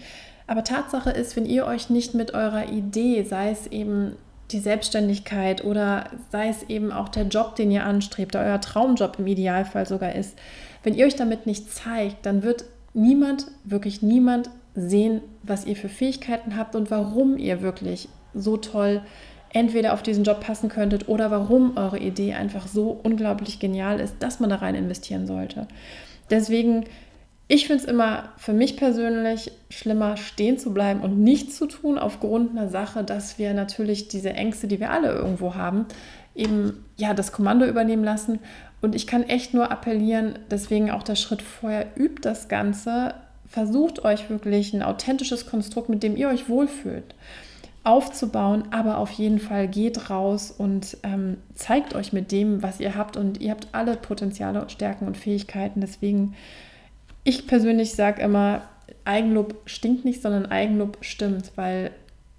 Aber 0.51 0.65
Tatsache 0.65 1.11
ist, 1.11 1.37
wenn 1.37 1.45
ihr 1.45 1.65
euch 1.65 1.89
nicht 1.89 2.13
mit 2.13 2.33
eurer 2.33 2.67
Idee, 2.67 3.23
sei 3.23 3.51
es 3.51 3.67
eben 3.67 4.17
die 4.51 4.59
Selbstständigkeit 4.59 5.63
oder 5.63 6.09
sei 6.29 6.49
es 6.49 6.63
eben 6.63 6.91
auch 6.91 7.07
der 7.07 7.23
Job, 7.23 7.55
den 7.55 7.71
ihr 7.71 7.85
anstrebt, 7.85 8.33
der 8.33 8.41
euer 8.41 8.59
Traumjob 8.59 9.17
im 9.17 9.27
Idealfall 9.27 9.85
sogar 9.85 10.13
ist, 10.13 10.37
wenn 10.83 10.93
ihr 10.93 11.05
euch 11.05 11.15
damit 11.15 11.47
nicht 11.47 11.73
zeigt, 11.73 12.25
dann 12.25 12.43
wird 12.43 12.65
niemand, 12.93 13.45
wirklich 13.63 14.01
niemand 14.01 14.49
sehen, 14.75 15.21
was 15.41 15.65
ihr 15.65 15.77
für 15.77 15.87
Fähigkeiten 15.87 16.57
habt 16.57 16.75
und 16.75 16.91
warum 16.91 17.37
ihr 17.37 17.61
wirklich 17.61 18.09
so 18.33 18.57
toll 18.57 19.03
entweder 19.53 19.93
auf 19.93 20.03
diesen 20.03 20.25
Job 20.25 20.41
passen 20.41 20.67
könntet 20.67 21.07
oder 21.07 21.31
warum 21.31 21.77
eure 21.77 21.99
Idee 21.99 22.33
einfach 22.33 22.67
so 22.67 22.99
unglaublich 23.03 23.59
genial 23.59 24.01
ist, 24.01 24.15
dass 24.19 24.41
man 24.41 24.49
da 24.49 24.57
rein 24.57 24.75
investieren 24.75 25.27
sollte. 25.27 25.69
Deswegen 26.29 26.83
ich 27.53 27.67
finde 27.67 27.83
es 27.83 27.89
immer 27.89 28.29
für 28.37 28.53
mich 28.53 28.77
persönlich 28.77 29.51
schlimmer, 29.69 30.15
stehen 30.15 30.57
zu 30.57 30.73
bleiben 30.73 31.01
und 31.01 31.19
nichts 31.19 31.57
zu 31.57 31.65
tun, 31.65 31.97
aufgrund 31.97 32.51
einer 32.51 32.69
Sache, 32.69 33.03
dass 33.03 33.39
wir 33.39 33.53
natürlich 33.53 34.07
diese 34.07 34.31
Ängste, 34.31 34.69
die 34.69 34.79
wir 34.79 34.89
alle 34.89 35.11
irgendwo 35.11 35.53
haben, 35.53 35.85
eben 36.33 36.85
ja 36.95 37.13
das 37.13 37.33
Kommando 37.33 37.65
übernehmen 37.65 38.05
lassen. 38.05 38.39
Und 38.81 38.95
ich 38.95 39.05
kann 39.05 39.23
echt 39.23 39.53
nur 39.53 39.69
appellieren, 39.69 40.39
deswegen 40.49 40.91
auch 40.91 41.03
der 41.03 41.15
Schritt 41.17 41.41
vorher, 41.41 41.87
übt 41.97 42.21
das 42.21 42.47
Ganze, 42.47 43.15
versucht 43.45 44.05
euch 44.05 44.29
wirklich 44.29 44.73
ein 44.73 44.81
authentisches 44.81 45.45
Konstrukt, 45.45 45.89
mit 45.89 46.03
dem 46.03 46.15
ihr 46.15 46.29
euch 46.29 46.47
wohlfühlt, 46.47 47.15
aufzubauen, 47.83 48.63
aber 48.71 48.97
auf 48.97 49.11
jeden 49.11 49.39
Fall 49.39 49.67
geht 49.67 50.09
raus 50.09 50.55
und 50.57 50.95
ähm, 51.03 51.35
zeigt 51.55 51.95
euch 51.95 52.13
mit 52.13 52.31
dem, 52.31 52.63
was 52.63 52.79
ihr 52.79 52.95
habt. 52.95 53.17
Und 53.17 53.41
ihr 53.41 53.51
habt 53.51 53.67
alle 53.73 53.97
Potenziale, 53.97 54.69
Stärken 54.69 55.05
und 55.05 55.17
Fähigkeiten. 55.17 55.81
Deswegen 55.81 56.33
ich 57.23 57.47
persönlich 57.47 57.93
sage 57.93 58.21
immer, 58.21 58.63
Eigenlob 59.05 59.55
stinkt 59.65 60.05
nicht, 60.05 60.21
sondern 60.21 60.45
Eigenlob 60.45 60.97
stimmt, 61.01 61.51
weil 61.55 61.91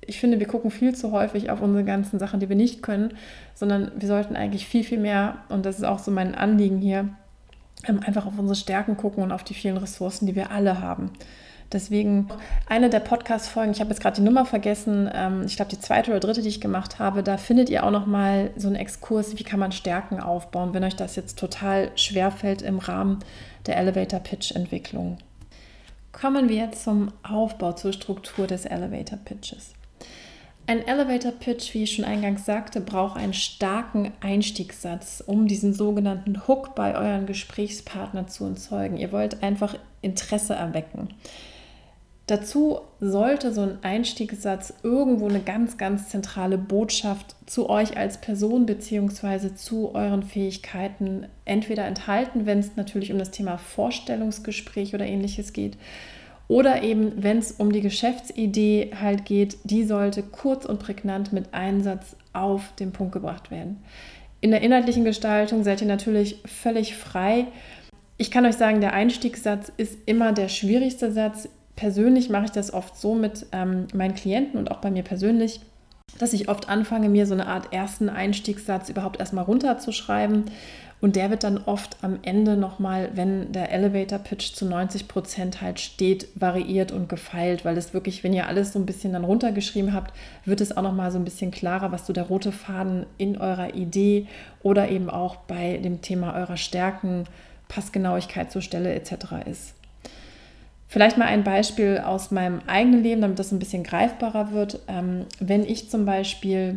ich 0.05 0.19
finde, 0.19 0.41
wir 0.41 0.47
gucken 0.47 0.71
viel 0.71 0.95
zu 0.95 1.13
häufig 1.13 1.51
auf 1.51 1.61
unsere 1.61 1.85
ganzen 1.85 2.19
Sachen, 2.19 2.41
die 2.41 2.49
wir 2.49 2.57
nicht 2.57 2.83
können, 2.83 3.15
sondern 3.55 3.93
wir 3.97 4.09
sollten 4.09 4.37
eigentlich 4.37 4.67
viel, 4.67 4.85
viel 4.85 4.99
mehr, 4.99 5.39
und 5.49 5.65
das 5.65 5.79
ist 5.79 5.85
auch 5.85 5.99
so 5.99 6.11
mein 6.11 6.35
Anliegen 6.35 6.79
hier, 6.79 7.09
ähm, 7.87 8.01
einfach 8.05 8.27
auf 8.27 8.39
unsere 8.39 8.57
Stärken 8.57 8.97
gucken 8.97 9.23
und 9.23 9.33
auf 9.33 9.45
die 9.45 9.55
vielen 9.55 9.77
Ressourcen, 9.77 10.27
die 10.27 10.35
wir 10.35 10.51
alle 10.51 10.81
haben. 10.81 11.11
Deswegen 11.73 12.29
eine 12.67 12.91
der 12.91 13.01
Podcast-Folgen, 13.01 13.73
ich 13.73 13.81
habe 13.81 13.91
jetzt 13.91 14.01
gerade 14.01 14.17
die 14.17 14.23
Nummer 14.23 14.45
vergessen, 14.45 15.11
ähm, 15.13 15.45
ich 15.47 15.57
glaube 15.57 15.71
die 15.71 15.81
zweite 15.81 16.11
oder 16.11 16.21
dritte, 16.21 16.43
die 16.43 16.49
ich 16.49 16.61
gemacht 16.61 16.99
habe, 16.99 17.23
da 17.23 17.37
findet 17.37 17.71
ihr 17.71 17.85
auch 17.85 17.91
nochmal 17.91 18.51
so 18.57 18.69
einen 18.69 18.77
Exkurs, 18.77 19.39
wie 19.39 19.45
kann 19.45 19.61
man 19.61 19.73
Stärken 19.73 20.21
aufbauen, 20.21 20.75
wenn 20.75 20.85
euch 20.85 20.97
das 20.97 21.17
jetzt 21.17 21.39
total 21.39 21.91
schwer 21.97 22.31
fällt 22.31 22.63
im 22.63 22.79
Rahmen 22.79 23.21
der 23.67 23.77
Elevator 23.79 24.21
Pitch 24.21 24.53
Entwicklung. 24.53 25.19
Kommen 26.13 26.49
wir 26.49 26.57
jetzt 26.57 26.85
zum 26.85 27.11
Aufbau, 27.23 27.73
zur 27.73 27.93
Struktur 27.93 28.47
des 28.47 28.67
Elevator 28.67 29.19
Pitches. 29.19 29.73
Ein 30.67 30.87
Elevator 30.87 31.33
Pitch, 31.33 31.75
wie 31.75 31.83
ich 31.83 31.93
schon 31.93 32.05
eingangs 32.05 32.45
sagte, 32.45 32.81
braucht 32.81 33.17
einen 33.17 33.35
starken 33.35 34.13
Einstiegssatz, 34.21 35.23
um 35.27 35.49
diesen 35.49 35.75
sogenannten 35.75 36.47
Hook 36.47 36.77
bei 36.77 36.95
euren 36.95 37.27
Gesprächspartnern 37.27 38.29
zu 38.29 38.45
erzeugen. 38.45 38.97
Ihr 38.97 39.11
wollt 39.11 39.43
einfach 39.43 39.75
Interesse 40.03 40.55
erwecken. 40.55 41.09
Dazu 42.33 42.81
sollte 42.99 43.53
so 43.53 43.61
ein 43.61 43.77
Einstiegssatz 43.83 44.73
irgendwo 44.83 45.29
eine 45.29 45.41
ganz, 45.41 45.77
ganz 45.77 46.09
zentrale 46.09 46.57
Botschaft 46.57 47.37
zu 47.45 47.69
euch 47.69 47.99
als 47.99 48.23
Person 48.23 48.65
bzw. 48.65 49.55
zu 49.55 49.95
euren 49.95 50.23
Fähigkeiten 50.23 51.27
entweder 51.45 51.85
enthalten, 51.85 52.47
wenn 52.47 52.59
es 52.59 52.75
natürlich 52.75 53.13
um 53.13 53.19
das 53.19 53.33
Thema 53.33 53.59
Vorstellungsgespräch 53.59 54.95
oder 54.95 55.05
ähnliches 55.05 55.53
geht, 55.53 55.77
oder 56.49 56.83
eben 56.83 57.23
wenn 57.23 57.37
es 57.37 57.53
um 57.53 57.71
die 57.71 57.83
Geschäftsidee 57.83 58.93
halt 58.99 59.27
geht, 59.27 59.59
die 59.65 59.85
sollte 59.85 60.23
kurz 60.23 60.65
und 60.65 60.79
prägnant 60.79 61.35
mit 61.35 61.53
Einsatz 61.53 62.17
auf 62.33 62.73
den 62.79 62.93
Punkt 62.93 63.13
gebracht 63.13 63.51
werden. 63.51 63.83
In 64.41 64.53
der 64.53 64.63
inhaltlichen 64.63 65.05
Gestaltung 65.05 65.65
seid 65.65 65.83
ihr 65.83 65.87
natürlich 65.87 66.39
völlig 66.47 66.97
frei. 66.97 67.49
Ich 68.17 68.31
kann 68.31 68.47
euch 68.47 68.57
sagen, 68.57 68.81
der 68.81 68.95
Einstiegssatz 68.95 69.71
ist 69.77 69.99
immer 70.07 70.33
der 70.33 70.49
schwierigste 70.49 71.13
Satz 71.13 71.47
persönlich 71.83 72.31
mache 72.31 72.45
ich 72.45 72.53
das 72.53 72.73
oft 72.73 72.97
so 72.97 73.13
mit 73.13 73.47
ähm, 73.51 73.89
meinen 73.93 74.15
Klienten 74.15 74.57
und 74.57 74.71
auch 74.71 74.77
bei 74.77 74.93
mir 74.93 75.03
persönlich, 75.03 75.61
dass 76.17 76.33
ich 76.33 76.49
oft 76.49 76.69
anfange, 76.69 77.09
mir 77.09 77.27
so 77.27 77.35
eine 77.35 77.49
Art 77.49 77.73
ersten 77.73 78.09
Einstiegssatz 78.09 78.89
überhaupt 78.89 79.19
erstmal 79.19 79.43
runterzuschreiben. 79.43 80.45
Und 81.01 81.17
der 81.17 81.31
wird 81.31 81.43
dann 81.43 81.59
oft 81.59 81.97
am 82.03 82.21
Ende 82.23 82.57
nochmal, 82.57 83.11
wenn 83.15 83.51
der 83.51 83.73
Elevator 83.73 84.21
Pitch 84.21 84.55
zu 84.55 84.65
90 84.65 85.09
Prozent 85.09 85.61
halt 85.61 85.81
steht, 85.81 86.29
variiert 86.37 86.93
und 86.93 87.09
gefeilt, 87.09 87.65
weil 87.65 87.77
es 87.77 87.93
wirklich, 87.93 88.23
wenn 88.23 88.33
ihr 88.33 88.47
alles 88.47 88.73
so 88.73 88.79
ein 88.79 88.87
bisschen 88.87 89.13
dann 89.13 89.25
runtergeschrieben 89.25 89.93
habt, 89.93 90.15
wird 90.45 90.61
es 90.61 90.77
auch 90.77 90.83
nochmal 90.83 91.11
so 91.11 91.19
ein 91.19 91.25
bisschen 91.25 91.51
klarer, 91.51 91.91
was 91.91 92.07
so 92.07 92.13
der 92.13 92.29
rote 92.29 92.53
Faden 92.53 93.07
in 93.19 93.37
eurer 93.39 93.75
Idee 93.75 94.29
oder 94.63 94.89
eben 94.89 95.11
auch 95.11 95.35
bei 95.35 95.79
dem 95.79 96.01
Thema 96.01 96.33
eurer 96.37 96.57
Stärken 96.57 97.25
Passgenauigkeit 97.67 98.53
zur 98.53 98.63
Stelle 98.63 98.95
etc. 98.95 99.49
ist. 99.51 99.75
Vielleicht 100.93 101.17
mal 101.17 101.25
ein 101.25 101.43
Beispiel 101.43 102.03
aus 102.05 102.31
meinem 102.33 102.61
eigenen 102.67 103.03
Leben, 103.03 103.23
damit 103.23 103.39
das 103.39 103.51
ein 103.51 103.59
bisschen 103.59 103.83
greifbarer 103.83 104.53
wird. 104.53 104.81
Ähm, 104.89 105.25
wenn 105.41 105.65
ich 105.65 105.89
zum 105.89 106.05
Beispiel 106.05 106.77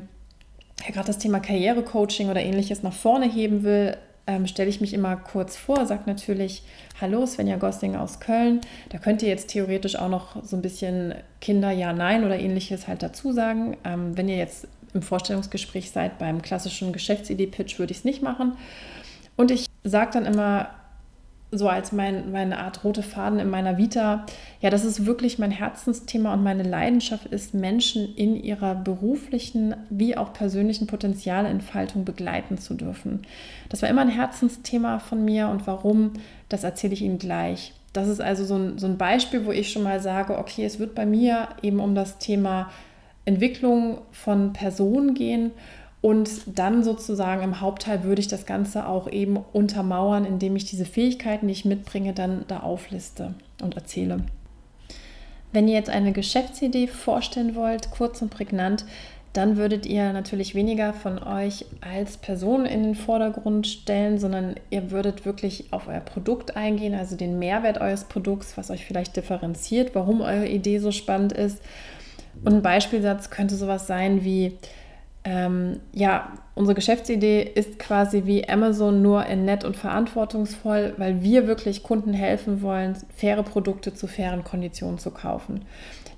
ja, 0.85 0.93
gerade 0.93 1.07
das 1.07 1.17
Thema 1.17 1.41
Karrierecoaching 1.41 2.29
oder 2.29 2.41
ähnliches 2.41 2.81
nach 2.81 2.93
vorne 2.93 3.29
heben 3.29 3.63
will, 3.63 3.97
ähm, 4.25 4.47
stelle 4.47 4.69
ich 4.69 4.79
mich 4.79 4.93
immer 4.93 5.17
kurz 5.17 5.57
vor, 5.57 5.85
sage 5.85 6.03
natürlich, 6.05 6.63
hallo, 7.01 7.25
Svenja 7.25 7.57
Gossing 7.57 7.97
aus 7.97 8.21
Köln. 8.21 8.61
Da 8.87 8.99
könnt 8.99 9.21
ihr 9.21 9.27
jetzt 9.27 9.49
theoretisch 9.49 9.97
auch 9.97 10.07
noch 10.07 10.41
so 10.45 10.55
ein 10.55 10.61
bisschen 10.61 11.15
Kinder, 11.41 11.71
ja, 11.71 11.91
nein 11.91 12.23
oder 12.23 12.39
ähnliches 12.39 12.87
halt 12.87 13.03
dazu 13.03 13.33
sagen. 13.33 13.75
Ähm, 13.83 14.15
wenn 14.15 14.29
ihr 14.29 14.37
jetzt 14.37 14.69
im 14.93 15.01
Vorstellungsgespräch 15.01 15.91
seid 15.91 16.19
beim 16.19 16.41
klassischen 16.41 16.93
Geschäftsidee-Pitch, 16.93 17.79
würde 17.79 17.91
ich 17.91 17.97
es 17.97 18.05
nicht 18.05 18.21
machen. 18.21 18.53
Und 19.35 19.51
ich 19.51 19.65
sage 19.83 20.11
dann 20.13 20.25
immer, 20.25 20.69
so 21.57 21.69
als 21.69 21.91
mein, 21.91 22.31
meine 22.31 22.59
Art 22.59 22.83
rote 22.83 23.03
Faden 23.03 23.39
in 23.39 23.49
meiner 23.49 23.77
Vita, 23.77 24.25
ja, 24.61 24.69
das 24.69 24.85
ist 24.85 25.05
wirklich 25.05 25.39
mein 25.39 25.51
Herzensthema 25.51 26.33
und 26.33 26.43
meine 26.43 26.63
Leidenschaft 26.63 27.27
ist, 27.27 27.53
Menschen 27.53 28.15
in 28.15 28.35
ihrer 28.35 28.75
beruflichen 28.75 29.75
wie 29.89 30.17
auch 30.17 30.33
persönlichen 30.33 30.87
Potenzialentfaltung 30.87 32.05
begleiten 32.05 32.57
zu 32.57 32.73
dürfen. 32.73 33.21
Das 33.69 33.81
war 33.81 33.89
immer 33.89 34.01
ein 34.01 34.09
Herzensthema 34.09 34.99
von 34.99 35.23
mir 35.23 35.49
und 35.49 35.67
warum, 35.67 36.13
das 36.49 36.63
erzähle 36.63 36.93
ich 36.93 37.01
Ihnen 37.01 37.19
gleich. 37.19 37.73
Das 37.93 38.07
ist 38.07 38.21
also 38.21 38.43
so 38.43 38.55
ein, 38.55 38.77
so 38.77 38.87
ein 38.87 38.97
Beispiel, 38.97 39.45
wo 39.45 39.51
ich 39.51 39.71
schon 39.71 39.83
mal 39.83 40.01
sage, 40.01 40.37
okay, 40.37 40.65
es 40.65 40.79
wird 40.79 40.95
bei 40.95 41.05
mir 41.05 41.47
eben 41.61 41.79
um 41.79 41.95
das 41.95 42.17
Thema 42.17 42.69
Entwicklung 43.23 43.99
von 44.11 44.53
Personen 44.53 45.13
gehen 45.13 45.51
und 46.01 46.29
dann 46.45 46.83
sozusagen 46.83 47.41
im 47.41 47.61
Hauptteil 47.61 48.03
würde 48.03 48.21
ich 48.21 48.27
das 48.27 48.45
Ganze 48.45 48.87
auch 48.87 49.09
eben 49.09 49.37
untermauern, 49.53 50.25
indem 50.25 50.55
ich 50.55 50.65
diese 50.65 50.85
Fähigkeiten, 50.85 51.47
die 51.47 51.53
ich 51.53 51.65
mitbringe, 51.65 52.13
dann 52.13 52.45
da 52.47 52.59
aufliste 52.59 53.33
und 53.61 53.75
erzähle. 53.75 54.23
Wenn 55.51 55.67
ihr 55.67 55.75
jetzt 55.75 55.89
eine 55.89 56.11
Geschäftsidee 56.11 56.87
vorstellen 56.87 57.55
wollt, 57.55 57.89
kurz 57.89 58.21
und 58.21 58.29
prägnant, 58.29 58.85
dann 59.35 59.57
würdet 59.57 59.85
ihr 59.85 60.13
natürlich 60.13 60.55
weniger 60.55 60.93
von 60.93 61.21
euch 61.21 61.65
als 61.81 62.15
Person 62.15 62.65
in 62.65 62.83
den 62.83 62.95
Vordergrund 62.95 63.67
stellen, 63.67 64.17
sondern 64.17 64.55
ihr 64.69 64.91
würdet 64.91 65.25
wirklich 65.25 65.73
auf 65.73 65.89
euer 65.89 65.99
Produkt 65.99 66.55
eingehen, 66.55 66.93
also 66.93 67.17
den 67.17 67.37
Mehrwert 67.37 67.81
eures 67.81 68.05
Produkts, 68.05 68.57
was 68.57 68.71
euch 68.71 68.85
vielleicht 68.85 69.17
differenziert, 69.17 69.93
warum 69.93 70.21
eure 70.21 70.47
Idee 70.47 70.79
so 70.79 70.91
spannend 70.91 71.33
ist. 71.33 71.61
Und 72.45 72.53
ein 72.53 72.61
Beispielsatz 72.61 73.29
könnte 73.29 73.55
sowas 73.55 73.87
sein 73.87 74.23
wie, 74.23 74.57
ähm, 75.25 75.79
ja, 75.91 76.31
unsere 76.53 76.75
Geschäftsidee 76.75 77.41
ist 77.41 77.79
quasi 77.79 78.25
wie 78.25 78.47
Amazon 78.47 79.01
nur 79.01 79.25
in 79.25 79.43
nett 79.43 79.65
und 79.65 79.75
verantwortungsvoll, 79.75 80.93
weil 80.97 81.23
wir 81.23 81.47
wirklich 81.47 81.81
Kunden 81.81 82.13
helfen 82.13 82.61
wollen, 82.61 82.95
faire 83.15 83.41
Produkte 83.41 83.93
zu 83.93 84.05
fairen 84.05 84.43
Konditionen 84.43 84.99
zu 84.99 85.09
kaufen. 85.09 85.65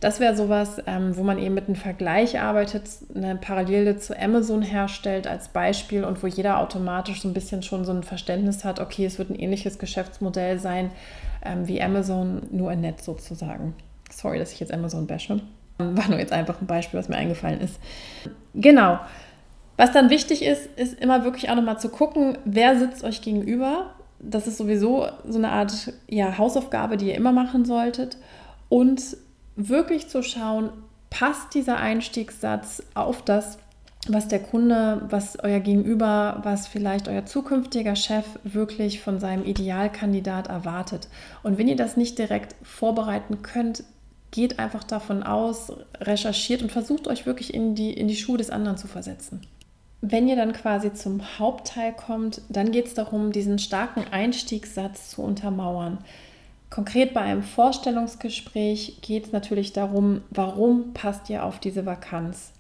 Das 0.02 0.20
wäre 0.20 0.36
sowas, 0.36 0.82
ähm, 0.86 1.16
wo 1.16 1.24
man 1.24 1.40
eben 1.40 1.56
mit 1.56 1.68
einem 1.68 1.76
Vergleich 1.76 2.40
arbeitet, 2.40 2.84
eine 3.16 3.38
Parallele 3.38 3.98
zu 3.98 4.20
Amazon 4.20 4.62
herstellt 4.62 5.26
als 5.26 5.48
Beispiel 5.48 6.04
und 6.04 6.22
wo 6.22 6.28
jeder 6.28 6.60
automatisch 6.60 7.22
so 7.22 7.30
ein 7.30 7.34
bisschen 7.34 7.64
schon 7.64 7.86
so 7.86 7.94
ein 7.94 8.04
Verständnis 8.04 8.66
hat, 8.66 8.80
okay, 8.80 9.06
es 9.06 9.18
wird 9.18 9.30
ein 9.30 9.40
ähnliches 9.40 9.80
Geschäftsmodell 9.80 10.60
sein 10.60 10.92
ähm, 11.44 11.68
wie 11.68 11.82
Amazon, 11.82 12.42
nur 12.52 12.74
in 12.74 12.82
nett 12.82 13.02
sozusagen. 13.02 13.74
Sorry, 14.12 14.38
dass 14.38 14.52
ich 14.52 14.60
jetzt 14.60 14.74
Amazon 14.74 15.08
bashe. 15.08 15.42
War 15.78 16.10
nur 16.10 16.20
jetzt 16.20 16.34
einfach 16.34 16.60
ein 16.62 16.68
Beispiel, 16.68 17.00
was 17.00 17.10
mir 17.10 17.18
eingefallen 17.18 17.62
ist. 17.62 17.80
Genau. 18.54 19.00
Was 19.78 19.92
dann 19.92 20.10
wichtig 20.10 20.44
ist, 20.44 20.68
ist 20.76 21.00
immer 21.00 21.24
wirklich 21.24 21.50
auch 21.50 21.56
nochmal 21.56 21.80
zu 21.80 21.90
gucken, 21.90 22.38
wer 22.46 22.80
sitzt 22.80 23.04
euch 23.04 23.22
gegenüber. 23.22 23.92
Das 24.20 24.48
ist 24.48 24.58
sowieso 24.58 25.08
so 25.28 25.38
eine 25.38 25.52
Art 25.52 25.94
ja, 26.10 26.38
Hausaufgabe, 26.38 26.98
die 26.98 27.10
ihr 27.10 27.16
immer 27.16 27.32
machen 27.32 27.64
solltet. 27.64 28.18
Und 28.70 29.18
wirklich 29.56 30.10
zu 30.10 30.24
schauen, 30.24 30.72
passt 31.12 31.54
dieser 31.54 31.78
Einstiegssatz 31.78 32.84
auf 32.96 33.22
das, 33.22 33.60
was 34.08 34.28
der 34.28 34.40
Kunde, 34.40 35.02
was 35.10 35.38
euer 35.44 35.60
Gegenüber, 35.60 36.40
was 36.44 36.68
vielleicht 36.68 37.08
euer 37.08 37.26
zukünftiger 37.26 37.96
Chef 37.96 38.26
wirklich 38.44 39.02
von 39.02 39.20
seinem 39.20 39.46
Idealkandidat 39.46 40.48
erwartet. 40.48 41.08
Und 41.44 41.58
wenn 41.58 41.68
ihr 41.68 41.76
das 41.76 41.98
nicht 41.98 42.18
direkt 42.18 42.56
vorbereiten 42.64 43.42
könnt, 43.42 43.84
geht 44.32 44.60
einfach 44.60 44.84
davon 44.84 45.24
aus, 45.24 45.72
recherchiert 46.00 46.62
und 46.62 46.72
versucht 46.72 47.08
euch 47.08 47.26
wirklich 47.26 47.54
in 47.54 47.76
die, 47.76 47.94
in 47.94 48.08
die 48.08 48.16
Schuhe 48.16 48.38
des 48.38 48.50
anderen 48.50 48.78
zu 48.78 48.88
versetzen. 48.88 49.42
Wenn 50.02 50.28
ihr 50.28 50.36
dann 50.36 50.54
quasi 50.54 50.94
zum 50.94 51.40
Hauptteil 51.40 51.94
kommt, 51.94 52.42
dann 52.50 52.72
geht 52.72 52.88
es 52.88 52.94
darum, 52.94 53.32
diesen 53.32 53.58
starken 53.58 54.04
Einstiegssatz 54.12 55.10
zu 55.10 55.24
untermauern. 55.24 55.98
Konkret 56.70 57.14
bei 57.14 57.22
einem 57.22 57.44
Vorstellungsgespräch 57.44 59.00
geht 59.02 59.28
es 59.28 59.32
natürlich 59.32 59.74
darum, 59.74 60.22
warum 60.30 60.94
passt 60.94 61.30
ihr 61.30 61.44
auf 61.44 61.60
diese 61.60 61.86
Vakanz. 61.86 62.52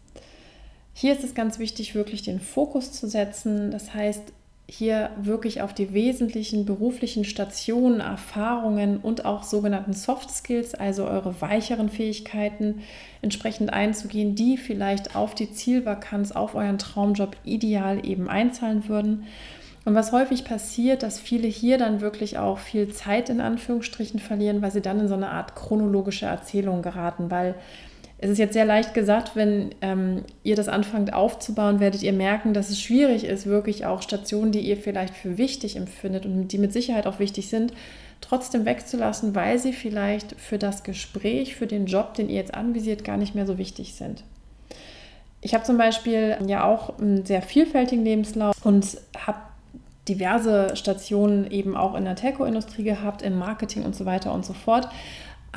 Hier 0.93 1.13
ist 1.13 1.23
es 1.23 1.35
ganz 1.35 1.59
wichtig, 1.59 1.93
wirklich 1.93 2.23
den 2.23 2.39
Fokus 2.39 2.91
zu 2.91 3.07
setzen. 3.07 3.69
Das 3.69 3.93
heißt, 3.93 4.33
hier 4.69 5.11
wirklich 5.21 5.61
auf 5.61 5.73
die 5.73 5.93
wesentlichen 5.93 6.65
beruflichen 6.65 7.23
Stationen, 7.23 8.01
Erfahrungen 8.01 8.97
und 8.97 9.23
auch 9.23 9.43
sogenannten 9.43 9.93
Soft 9.93 10.29
Skills, 10.29 10.75
also 10.75 11.05
eure 11.05 11.41
weicheren 11.41 11.87
Fähigkeiten, 11.87 12.81
entsprechend 13.21 13.71
einzugehen, 13.71 14.35
die 14.35 14.57
vielleicht 14.57 15.15
auf 15.15 15.33
die 15.33 15.51
Zielvakanz, 15.53 16.33
auf 16.33 16.53
euren 16.53 16.77
Traumjob 16.77 17.37
ideal 17.45 18.05
eben 18.05 18.27
einzahlen 18.27 18.89
würden. 18.89 19.23
Und 19.85 19.95
was 19.95 20.11
häufig 20.11 20.43
passiert, 20.43 21.01
dass 21.01 21.17
viele 21.17 21.47
hier 21.47 21.77
dann 21.77 22.01
wirklich 22.01 22.37
auch 22.37 22.57
viel 22.57 22.89
Zeit 22.89 23.29
in 23.29 23.39
Anführungsstrichen 23.39 24.19
verlieren, 24.19 24.61
weil 24.61 24.71
sie 24.71 24.81
dann 24.81 24.99
in 24.99 25.07
so 25.07 25.13
eine 25.13 25.29
Art 25.29 25.55
chronologische 25.55 26.25
Erzählung 26.25 26.81
geraten, 26.81 27.31
weil 27.31 27.55
es 28.19 28.31
ist 28.31 28.39
jetzt 28.39 28.53
sehr 28.53 28.65
leicht 28.65 28.93
gesagt, 28.93 29.35
wenn 29.35 29.75
ähm, 29.81 30.23
ihr 30.43 30.55
das 30.55 30.69
anfangt 30.69 31.13
aufzubauen, 31.13 31.79
werdet 31.79 32.01
ihr 32.01 32.13
merken, 32.13 32.53
dass 32.53 32.69
es 32.69 32.81
schwierig 32.81 33.25
ist, 33.25 33.45
wirklich 33.45 33.85
auch 33.85 34.01
Stationen, 34.01 34.51
die 34.51 34.61
ihr 34.61 34.77
vielleicht 34.77 35.13
für 35.13 35.37
wichtig 35.37 35.75
empfindet 35.75 36.25
und 36.25 36.47
die 36.47 36.57
mit 36.57 36.73
Sicherheit 36.73 37.05
auch 37.05 37.19
wichtig 37.19 37.49
sind, 37.49 37.73
trotzdem 38.19 38.65
wegzulassen, 38.65 39.35
weil 39.35 39.59
sie 39.59 39.71
vielleicht 39.71 40.39
für 40.39 40.57
das 40.57 40.83
Gespräch, 40.83 41.55
für 41.55 41.67
den 41.67 41.85
Job, 41.85 42.15
den 42.15 42.29
ihr 42.29 42.37
jetzt 42.37 42.55
anvisiert, 42.55 43.03
gar 43.03 43.17
nicht 43.17 43.35
mehr 43.35 43.45
so 43.45 43.59
wichtig 43.59 43.93
sind. 43.93 44.23
Ich 45.41 45.53
habe 45.53 45.63
zum 45.63 45.77
Beispiel 45.77 46.37
ja 46.47 46.65
auch 46.65 46.97
einen 46.97 47.23
sehr 47.23 47.43
vielfältigen 47.43 48.03
Lebenslauf 48.03 48.55
und 48.65 48.97
habe 49.15 49.37
diverse 50.09 50.75
Stationen 50.75 51.51
eben 51.51 51.75
auch 51.75 51.93
in 51.93 52.05
der 52.05 52.15
Telco-Industrie 52.15 52.83
gehabt, 52.83 53.21
im 53.21 53.37
Marketing 53.37 53.83
und 53.83 53.95
so 53.95 54.05
weiter 54.05 54.33
und 54.33 54.45
so 54.45 54.53
fort. 54.53 54.87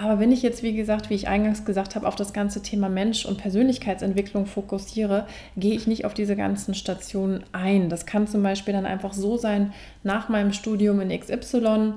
Aber 0.03 0.19
wenn 0.19 0.33
ich 0.33 0.41
jetzt, 0.41 0.63
wie 0.63 0.73
gesagt, 0.73 1.11
wie 1.11 1.15
ich 1.15 1.29
eingangs 1.29 1.67
gesagt 1.67 1.95
habe, 1.95 2.09
auf 2.09 2.17
das 2.17 2.33
ganze 2.33 2.63
Thema 2.63 2.89
Mensch 2.89 3.27
und 3.27 3.37
Persönlichkeitsentwicklung 3.37 4.47
fokussiere, 4.47 5.27
gehe 5.59 5.75
ich 5.75 5.87
nicht 5.87 6.07
auf 6.07 6.15
diese 6.15 6.37
ganzen 6.37 6.73
Stationen 6.73 7.45
ein. 7.53 7.91
Das 7.91 8.07
kann 8.07 8.27
zum 8.27 8.43
Beispiel 8.43 8.73
dann 8.73 8.87
einfach 8.87 9.13
so 9.13 9.37
sein, 9.37 9.75
nach 10.03 10.31
meinem 10.31 10.55
Studium 10.55 11.03
in 11.03 11.11
XY 11.11 11.93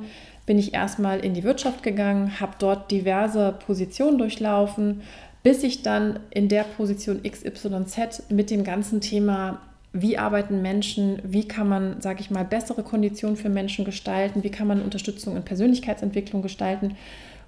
bin 0.45 0.59
ich 0.59 0.73
erstmal 0.73 1.21
in 1.21 1.33
die 1.33 1.45
Wirtschaft 1.45 1.81
gegangen, 1.81 2.41
habe 2.41 2.55
dort 2.59 2.91
diverse 2.91 3.57
Positionen 3.65 4.17
durchlaufen, 4.17 4.99
bis 5.41 5.63
ich 5.63 5.81
dann 5.81 6.19
in 6.29 6.49
der 6.49 6.65
Position 6.65 7.23
XYZ 7.23 8.29
mit 8.29 8.49
dem 8.49 8.65
ganzen 8.65 8.99
Thema 8.99 9.61
wie 9.93 10.17
arbeiten 10.17 10.61
Menschen, 10.63 11.19
wie 11.23 11.47
kann 11.47 11.69
man, 11.69 12.01
sage 12.01 12.19
ich 12.19 12.31
mal, 12.31 12.43
bessere 12.43 12.81
Konditionen 12.81 13.37
für 13.37 13.49
Menschen 13.49 13.85
gestalten, 13.85 14.43
wie 14.43 14.49
kann 14.49 14.67
man 14.67 14.81
Unterstützung 14.81 15.37
in 15.37 15.43
Persönlichkeitsentwicklung 15.43 16.41
gestalten, 16.41 16.95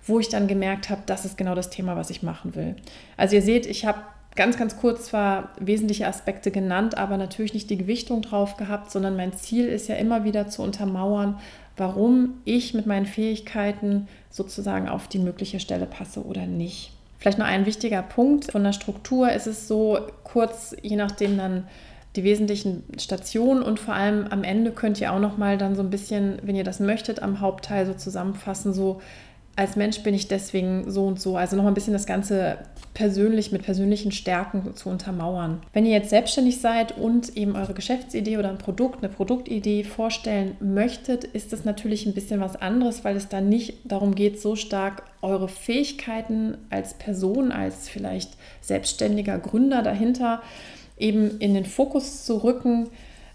wo 0.05 0.19
ich 0.19 0.29
dann 0.29 0.47
gemerkt 0.47 0.89
habe, 0.89 1.01
das 1.05 1.25
ist 1.25 1.37
genau 1.37 1.55
das 1.55 1.69
Thema, 1.69 1.95
was 1.95 2.09
ich 2.09 2.23
machen 2.23 2.55
will. 2.55 2.75
Also 3.17 3.35
ihr 3.35 3.41
seht, 3.41 3.65
ich 3.65 3.85
habe 3.85 3.99
ganz, 4.35 4.57
ganz 4.57 4.77
kurz 4.77 5.05
zwar 5.05 5.49
wesentliche 5.59 6.07
Aspekte 6.07 6.51
genannt, 6.51 6.97
aber 6.97 7.17
natürlich 7.17 7.53
nicht 7.53 7.69
die 7.69 7.77
Gewichtung 7.77 8.21
drauf 8.21 8.57
gehabt, 8.57 8.91
sondern 8.91 9.15
mein 9.15 9.33
Ziel 9.33 9.67
ist 9.67 9.87
ja 9.87 9.95
immer 9.95 10.23
wieder 10.23 10.47
zu 10.47 10.61
untermauern, 10.61 11.39
warum 11.77 12.41
ich 12.45 12.73
mit 12.73 12.85
meinen 12.85 13.05
Fähigkeiten 13.05 14.07
sozusagen 14.29 14.89
auf 14.89 15.07
die 15.07 15.19
mögliche 15.19 15.59
Stelle 15.59 15.85
passe 15.85 16.23
oder 16.23 16.45
nicht. 16.45 16.91
Vielleicht 17.17 17.39
noch 17.39 17.45
ein 17.45 17.65
wichtiger 17.65 18.01
Punkt 18.01 18.51
von 18.51 18.63
der 18.63 18.73
Struktur 18.73 19.31
ist 19.31 19.47
es 19.47 19.67
so 19.67 19.99
kurz, 20.23 20.75
je 20.81 20.95
nachdem 20.95 21.37
dann 21.37 21.67
die 22.15 22.23
wesentlichen 22.23 22.83
Stationen 22.97 23.61
und 23.61 23.79
vor 23.79 23.93
allem 23.93 24.27
am 24.29 24.43
Ende 24.43 24.71
könnt 24.71 25.01
ihr 25.01 25.11
auch 25.11 25.19
noch 25.19 25.37
mal 25.37 25.57
dann 25.57 25.75
so 25.75 25.81
ein 25.81 25.89
bisschen, 25.89 26.39
wenn 26.43 26.55
ihr 26.55 26.63
das 26.63 26.79
möchtet, 26.79 27.21
am 27.21 27.41
Hauptteil 27.41 27.85
so 27.85 27.93
zusammenfassen, 27.93 28.73
so 28.73 29.01
als 29.55 29.75
Mensch 29.77 29.99
bin 30.03 30.13
ich 30.13 30.27
deswegen 30.27 30.91
so 30.91 31.05
und 31.05 31.19
so. 31.19 31.37
Also 31.37 31.55
noch 31.55 31.65
ein 31.65 31.73
bisschen 31.73 31.93
das 31.93 32.05
Ganze 32.05 32.57
persönlich 32.93 33.51
mit 33.51 33.63
persönlichen 33.63 34.11
Stärken 34.11 34.75
zu 34.75 34.89
untermauern. 34.89 35.61
Wenn 35.71 35.85
ihr 35.85 35.93
jetzt 35.93 36.09
selbstständig 36.09 36.59
seid 36.59 36.97
und 36.97 37.37
eben 37.37 37.55
eure 37.55 37.73
Geschäftsidee 37.73 38.37
oder 38.37 38.49
ein 38.49 38.57
Produkt, 38.57 39.03
eine 39.03 39.13
Produktidee 39.13 39.83
vorstellen 39.83 40.57
möchtet, 40.59 41.23
ist 41.23 41.53
das 41.53 41.63
natürlich 41.63 42.05
ein 42.05 42.13
bisschen 42.13 42.41
was 42.41 42.55
anderes, 42.55 43.03
weil 43.05 43.15
es 43.15 43.29
dann 43.29 43.47
nicht 43.47 43.77
darum 43.85 44.15
geht, 44.15 44.41
so 44.41 44.55
stark 44.55 45.03
eure 45.21 45.47
Fähigkeiten 45.47 46.57
als 46.69 46.93
Person, 46.93 47.51
als 47.51 47.87
vielleicht 47.87 48.31
selbstständiger 48.61 49.39
Gründer 49.39 49.83
dahinter 49.83 50.41
eben 50.97 51.39
in 51.39 51.53
den 51.53 51.65
Fokus 51.65 52.25
zu 52.25 52.43
rücken, 52.43 52.87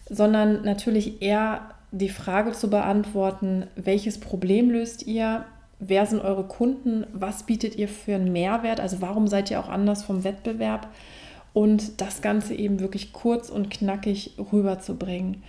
sondern 0.08 0.62
natürlich 0.64 1.22
eher 1.22 1.62
die 1.92 2.08
Frage 2.08 2.52
zu 2.52 2.70
beantworten, 2.70 3.66
welches 3.76 4.18
Problem 4.18 4.70
löst 4.70 5.06
ihr, 5.06 5.44
wer 5.80 6.06
sind 6.06 6.20
eure 6.20 6.44
Kunden, 6.44 7.06
was 7.12 7.44
bietet 7.44 7.76
ihr 7.76 7.88
für 7.88 8.14
einen 8.14 8.32
Mehrwert, 8.32 8.80
also 8.80 9.00
warum 9.00 9.26
seid 9.26 9.50
ihr 9.50 9.58
auch 9.58 9.68
anders 9.68 10.02
vom 10.02 10.22
Wettbewerb 10.22 10.88
und 11.52 12.00
das 12.00 12.22
Ganze 12.22 12.54
eben 12.54 12.80
wirklich 12.80 13.12
kurz 13.12 13.50
und 13.50 13.70
knackig 13.70 14.32
rüberzubringen. 14.52 15.42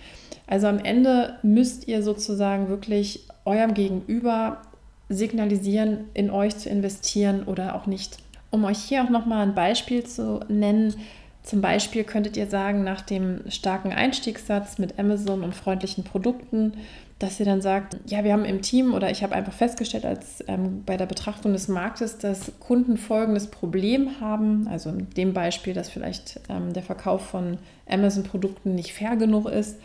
Also 0.46 0.66
am 0.66 0.78
Ende 0.78 1.36
müsst 1.42 1.86
ihr 1.86 2.02
sozusagen 2.02 2.68
wirklich 2.68 3.26
eurem 3.44 3.74
Gegenüber 3.74 4.62
signalisieren, 5.08 6.04
in 6.14 6.30
euch 6.30 6.56
zu 6.56 6.68
investieren 6.68 7.44
oder 7.44 7.74
auch 7.74 7.86
nicht. 7.86 8.18
Um 8.50 8.64
euch 8.64 8.78
hier 8.78 9.04
auch 9.04 9.10
nochmal 9.10 9.46
ein 9.46 9.54
Beispiel 9.54 10.04
zu 10.04 10.40
nennen, 10.48 10.94
zum 11.42 11.60
Beispiel 11.60 12.04
könntet 12.04 12.36
ihr 12.36 12.46
sagen, 12.46 12.84
nach 12.84 13.00
dem 13.00 13.50
starken 13.50 13.92
Einstiegssatz 13.92 14.78
mit 14.78 14.98
Amazon 14.98 15.42
und 15.42 15.54
freundlichen 15.54 16.04
Produkten, 16.04 16.74
dass 17.22 17.38
ihr 17.38 17.46
dann 17.46 17.62
sagt, 17.62 17.96
ja, 18.06 18.24
wir 18.24 18.32
haben 18.32 18.44
im 18.44 18.62
Team 18.62 18.94
oder 18.94 19.10
ich 19.10 19.22
habe 19.22 19.34
einfach 19.34 19.52
festgestellt, 19.52 20.04
als 20.04 20.42
ähm, 20.48 20.82
bei 20.84 20.96
der 20.96 21.06
Betrachtung 21.06 21.52
des 21.52 21.68
Marktes, 21.68 22.18
dass 22.18 22.52
Kunden 22.58 22.96
folgendes 22.96 23.46
Problem 23.46 24.20
haben. 24.20 24.66
Also 24.68 24.90
in 24.90 25.08
dem 25.10 25.32
Beispiel, 25.32 25.72
dass 25.72 25.88
vielleicht 25.88 26.40
ähm, 26.48 26.72
der 26.72 26.82
Verkauf 26.82 27.24
von 27.24 27.58
Amazon-Produkten 27.88 28.74
nicht 28.74 28.92
fair 28.92 29.16
genug 29.16 29.48
ist 29.48 29.78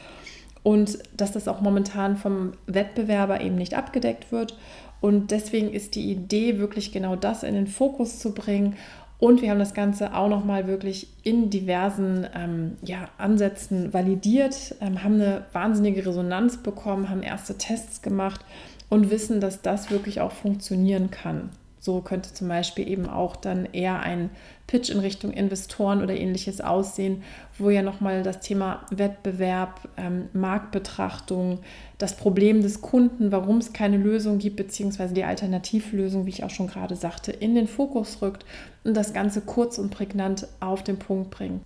und 0.63 0.97
dass 1.15 1.32
das 1.32 1.47
auch 1.47 1.62
momentan 1.62 2.17
vom 2.17 2.54
Wettbewerber 2.65 3.39
eben 3.41 3.56
nicht 3.56 3.76
abgedeckt 3.76 4.32
wird. 4.32 4.58
Und 5.00 5.30
deswegen 5.30 5.71
ist 5.71 5.93
die 5.93 6.12
Idee 6.12 6.58
wirklich 6.58 6.91
genau 6.91 7.15
das 7.15 7.43
in 7.43 7.54
den 7.54 7.67
Fokus 7.67 8.17
zu 8.17 8.34
bringen. 8.34 8.76
Und 9.19 9.41
wir 9.41 9.49
haben 9.49 9.60
das 9.60 9.73
Ganze 9.73 10.13
auch 10.13 10.30
nochmal 10.30 10.67
wirklich 10.67 11.08
in 11.23 11.49
diversen 11.49 12.27
ähm, 12.36 12.77
ja, 12.84 13.10
Ansätzen 13.17 13.91
validiert, 13.93 14.75
ähm, 14.80 15.03
haben 15.03 15.15
eine 15.15 15.45
wahnsinnige 15.53 16.06
Resonanz 16.06 16.58
bekommen, 16.58 17.10
haben 17.10 17.23
erste 17.23 17.58
Tests 17.58 18.03
gemacht 18.03 18.41
und 18.89 19.10
wissen, 19.10 19.41
dass 19.41 19.62
das 19.62 19.89
wirklich 19.89 20.21
auch 20.21 20.32
funktionieren 20.32 21.10
kann. 21.10 21.49
So 21.88 22.02
könnte 22.02 22.34
zum 22.34 22.50
Beispiel 22.50 22.86
eben 22.86 23.08
auch 23.08 23.38
dann 23.38 23.63
eher 23.71 24.02
ein 24.02 24.30
Pitch 24.67 24.89
in 24.89 25.00
Richtung 25.00 25.32
Investoren 25.32 26.04
oder 26.04 26.13
ähnliches 26.13 26.60
aussehen, 26.60 27.23
wo 27.58 27.69
ja 27.69 27.82
nochmal 27.82 28.23
das 28.23 28.41
Thema 28.41 28.86
Wettbewerb, 28.91 29.88
ähm, 29.95 30.28
Marktbetrachtung, 30.34 31.60
das 31.97 32.17
Problem 32.17 32.62
des 32.62 32.82
Kunden, 32.82 33.32
warum 33.32 33.60
es 33.60 33.71
keine 33.71 33.95
Lösung 33.95 34.38
gibt, 34.38 34.58
beziehungsweise 34.58 35.13
die 35.13 35.23
Alternativlösung, 35.23 36.26
wie 36.26 36.32
ich 36.32 36.43
auch 36.43 36.50
schon 36.50 36.67
gerade 36.67 36.97
sagte, 36.97 37.32
in 37.32 37.56
den 37.56 37.69
Fokus 37.69 38.21
rückt 38.21 38.43
und 38.84 38.93
das 38.93 39.13
Ganze 39.13 39.39
kurz 39.39 39.78
und 39.78 39.89
prägnant 39.89 40.45
auf 40.60 40.84
den 40.84 41.00
Punkt 41.00 41.32
bringt. 41.32 41.62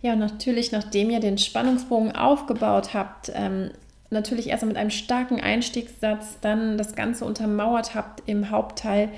Ja, 0.00 0.16
natürlich, 0.16 0.72
nachdem 0.72 1.10
ihr 1.10 1.20
den 1.20 1.36
Spannungsbogen 1.36 2.16
aufgebaut 2.16 2.94
habt, 2.94 3.30
ähm, 3.34 3.70
natürlich 4.10 4.48
erst 4.48 4.64
mit 4.64 4.76
einem 4.76 4.90
starken 4.90 5.40
Einstiegssatz, 5.40 6.38
dann 6.40 6.78
das 6.78 6.94
Ganze 6.94 7.24
untermauert 7.24 7.94
habt 7.94 8.22
im 8.26 8.50
Hauptteil, 8.50 9.08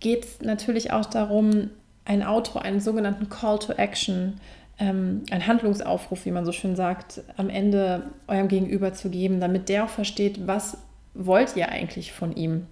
geht 0.00 0.24
es 0.24 0.40
natürlich 0.40 0.92
auch 0.92 1.06
darum, 1.06 1.70
ein 2.04 2.24
Outro, 2.26 2.58
einen 2.58 2.80
sogenannten 2.80 3.28
Call 3.28 3.58
to 3.58 3.72
Action, 3.72 4.40
ähm, 4.78 5.22
ein 5.30 5.46
Handlungsaufruf, 5.46 6.24
wie 6.24 6.30
man 6.30 6.44
so 6.44 6.52
schön 6.52 6.76
sagt, 6.76 7.22
am 7.36 7.48
Ende 7.48 8.04
eurem 8.28 8.48
Gegenüber 8.48 8.92
zu 8.92 9.10
geben, 9.10 9.40
damit 9.40 9.68
der 9.68 9.84
auch 9.84 9.88
versteht, 9.88 10.46
was 10.46 10.78
wollt 11.14 11.56
ihr 11.56 11.68
eigentlich 11.70 12.12
von 12.12 12.36
ihm. 12.36 12.66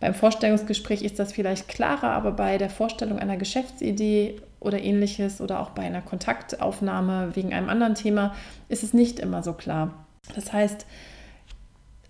Beim 0.00 0.14
Vorstellungsgespräch 0.14 1.02
ist 1.02 1.18
das 1.18 1.32
vielleicht 1.32 1.66
klarer, 1.66 2.10
aber 2.10 2.32
bei 2.32 2.58
der 2.58 2.70
Vorstellung 2.70 3.18
einer 3.18 3.36
Geschäftsidee 3.36 4.40
oder 4.60 4.80
ähnliches 4.80 5.40
oder 5.40 5.60
auch 5.60 5.70
bei 5.70 5.82
einer 5.82 6.02
Kontaktaufnahme 6.02 7.34
wegen 7.34 7.52
einem 7.52 7.68
anderen 7.68 7.94
Thema 7.94 8.34
ist 8.68 8.84
es 8.84 8.92
nicht 8.94 9.18
immer 9.18 9.42
so 9.42 9.54
klar. 9.54 10.06
Das 10.34 10.52
heißt, 10.52 10.86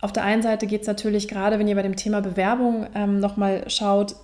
auf 0.01 0.13
der 0.13 0.25
einen 0.25 0.43
Seite 0.43 0.67
geht 0.67 0.83
es 0.83 0.87
natürlich 0.87 1.29
gerade, 1.29 1.59
wenn 1.59 1.69
ihr 1.69 1.75
bei 1.75 1.83
dem 1.83 1.97
Thema 1.97 2.21
Bewerbung 2.21 2.87
ähm, 2.95 3.19
nochmal 3.21 3.69
schaut, 3.69 4.15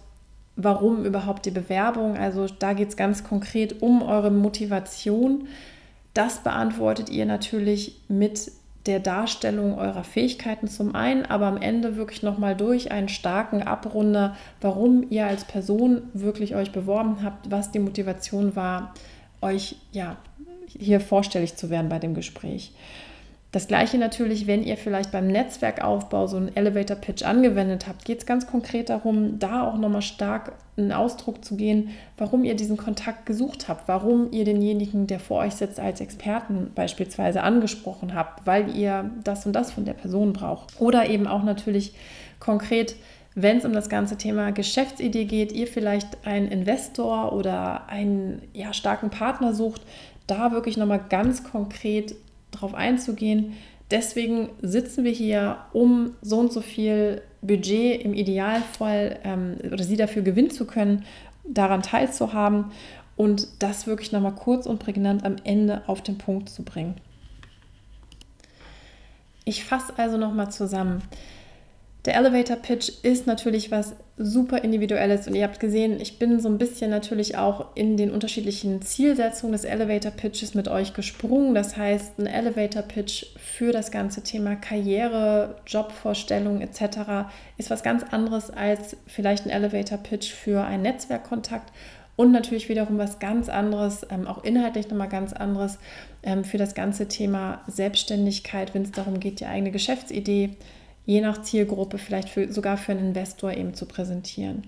warum 0.57 1.05
überhaupt 1.05 1.47
die 1.47 1.51
Bewerbung. 1.51 2.17
Also 2.17 2.47
da 2.47 2.75
geht 2.75 2.89
es 2.91 2.97
ganz 2.97 3.25
konkret 3.25 3.83
um 3.83 4.03
eure 4.03 4.31
Motivation. 4.31 5.49
Das 6.13 6.45
beantwortet 6.45 7.11
ihr 7.11 7.27
natürlich 7.27 8.01
mit 8.09 8.53
der 8.87 9.01
Darstellung 9.01 9.79
eurer 9.79 10.05
Fähigkeiten 10.05 10.69
zum 10.69 10.95
einen, 10.95 11.25
aber 11.25 11.47
am 11.47 11.57
Ende 11.57 11.97
wirklich 11.97 12.23
nochmal 12.23 12.55
durch 12.55 12.93
einen 12.93 13.09
starken 13.09 13.63
Abrunder, 13.63 14.37
warum 14.61 15.07
ihr 15.09 15.27
als 15.27 15.45
Person 15.45 16.03
wirklich 16.13 16.55
euch 16.55 16.71
beworben 16.71 17.23
habt, 17.23 17.51
was 17.51 17.73
die 17.73 17.79
Motivation 17.79 18.55
war, 18.55 18.93
euch 19.41 19.77
ja 19.93 20.17
hier 20.69 21.01
vorstellig 21.01 21.57
zu 21.57 21.71
werden 21.71 21.89
bei 21.89 21.99
dem 21.99 22.15
Gespräch. 22.15 22.73
Das 23.55 23.69
gleiche 23.69 23.99
natürlich, 23.99 24.49
wenn 24.49 24.65
ihr 24.65 24.77
vielleicht 24.77 25.13
beim 25.13 25.29
Netzwerkaufbau 25.29 26.27
so 26.27 26.39
einen 26.39 26.57
Elevator 26.57 26.97
Pitch 26.97 27.23
angewendet 27.23 27.87
habt, 27.87 28.05
geht 28.05 28.19
es 28.19 28.27
ganz 28.27 28.49
konkret 28.49 28.89
darum, 28.89 29.39
da 29.39 29.69
auch 29.69 29.79
nochmal 29.79 30.03
stark 30.03 30.55
einen 30.77 30.91
Ausdruck 30.91 31.45
zu 31.45 31.55
gehen, 31.55 31.91
warum 32.19 32.43
ihr 32.43 32.57
diesen 32.57 32.77
Kontakt 32.77 33.27
gesucht 33.27 33.69
habt, 33.69 33.87
warum 33.87 34.33
ihr 34.33 34.45
denjenigen, 34.45 35.07
der 35.07 35.21
vor 35.21 35.39
euch 35.39 35.55
sitzt, 35.55 35.79
als 35.79 36.01
Experten 36.01 36.73
beispielsweise 36.75 37.45
angesprochen 37.45 38.13
habt, 38.13 38.45
weil 38.45 38.77
ihr 38.77 39.09
das 39.23 39.47
und 39.47 39.53
das 39.53 39.71
von 39.71 39.85
der 39.85 39.93
Person 39.93 40.33
braucht. 40.33 40.81
Oder 40.81 41.09
eben 41.09 41.29
auch 41.29 41.45
natürlich 41.45 41.95
konkret, 42.41 42.97
wenn 43.37 43.59
es 43.59 43.65
um 43.65 43.73
das 43.73 43.89
ganze 43.89 44.17
Thema 44.17 44.51
Geschäftsidee 44.51 45.27
geht, 45.27 45.53
ihr 45.53 45.69
vielleicht 45.69 46.27
einen 46.27 46.49
Investor 46.49 47.33
oder 47.33 47.89
einen 47.89 48.43
ja, 48.53 48.73
starken 48.73 49.11
Partner 49.11 49.55
sucht, 49.55 49.83
da 50.27 50.51
wirklich 50.51 50.77
nochmal 50.77 51.05
ganz 51.09 51.45
konkret 51.45 52.17
darauf 52.55 52.75
einzugehen. 52.75 53.55
Deswegen 53.91 54.49
sitzen 54.63 55.05
wir 55.05 55.13
hier, 55.13 55.59
um 55.73 56.15
so 56.23 56.39
und 56.39 56.53
so 56.53 56.61
viel 56.61 57.23
Budget 57.43 58.03
im 58.03 58.15
Idealfall 58.15 59.21
ähm, 59.25 59.57
oder 59.71 59.85
Sie 59.85 59.97
dafür 59.97 60.23
gewinnen 60.23 60.51
zu 60.51 60.67
können, 60.67 61.05
daran 61.47 61.83
teilzuhaben 61.83 62.73
und 63.17 63.47
das 63.59 63.87
wirklich 63.87 64.13
nochmal 64.13 64.35
kurz 64.35 64.67
und 64.67 64.79
prägnant 64.79 65.25
am 65.25 65.37
Ende 65.45 65.83
auf 65.87 66.03
den 66.03 66.19
Punkt 66.19 66.49
zu 66.49 66.63
bringen. 66.65 66.95
Ich 69.45 69.65
fasse 69.65 69.93
also 69.99 70.17
nochmal 70.17 70.51
zusammen. 70.51 71.03
Der 72.05 72.17
Elevator 72.17 72.57
Pitch 72.57 72.91
ist 73.03 73.27
natürlich 73.27 73.71
was 73.71 73.97
super 74.19 74.63
individuelles 74.63 75.27
und 75.27 75.35
ihr 75.35 75.45
habt 75.45 75.59
gesehen, 75.59 75.99
ich 76.01 76.19
bin 76.19 76.39
so 76.39 76.51
ein 76.51 76.59
bisschen 76.59 76.91
natürlich 76.91 77.39
auch 77.39 77.75
in 77.75 77.97
den 77.97 78.11
unterschiedlichen 78.11 78.83
Zielsetzungen 78.83 79.53
des 79.53 79.65
Elevator 79.65 80.11
Pitches 80.11 80.55
mit 80.55 80.69
euch 80.69 80.93
gesprungen. 80.93 81.55
Das 81.55 81.79
heißt, 81.79 82.19
ein 82.19 82.27
Elevator 82.27 82.83
Pitch 82.83 83.25
für 83.39 83.73
das 83.73 83.91
ganze 83.91 84.23
Thema 84.23 84.55
Karriere, 84.55 85.57
Jobvorstellung 85.67 86.61
etc. 86.61 87.31
ist 87.57 87.71
was 87.71 87.83
ganz 87.83 88.03
anderes 88.03 88.51
als 88.51 88.99
vielleicht 89.07 89.47
ein 89.47 89.51
Elevator 89.51 89.97
Pitch 89.97 90.31
für 90.31 90.63
einen 90.63 90.83
Netzwerkkontakt 90.83 91.73
und 92.17 92.33
natürlich 92.33 92.69
wiederum 92.69 92.99
was 92.99 93.19
ganz 93.19 93.49
anderes, 93.49 94.07
ähm, 94.11 94.27
auch 94.27 94.45
inhaltlich 94.45 94.91
nochmal 94.91 95.09
ganz 95.09 95.33
anderes 95.33 95.79
ähm, 96.23 96.45
für 96.45 96.59
das 96.59 96.75
ganze 96.75 97.09
Thema 97.09 97.63
Selbstständigkeit, 97.67 98.75
wenn 98.75 98.83
es 98.83 98.93
darum 98.93 99.21
geht, 99.21 99.41
die 99.41 99.47
eigene 99.47 99.71
Geschäftsidee 99.71 100.51
je 101.07 101.21
nach 101.21 101.43
Zielgruppe 101.43 101.99
vielleicht 101.99 102.29
für, 102.29 102.53
sogar 102.53 102.77
für 102.77 102.93
einen 102.93 103.09
Investor 103.09 103.53
eben 103.53 103.75
zu 103.75 103.87
präsentieren. 103.87 104.63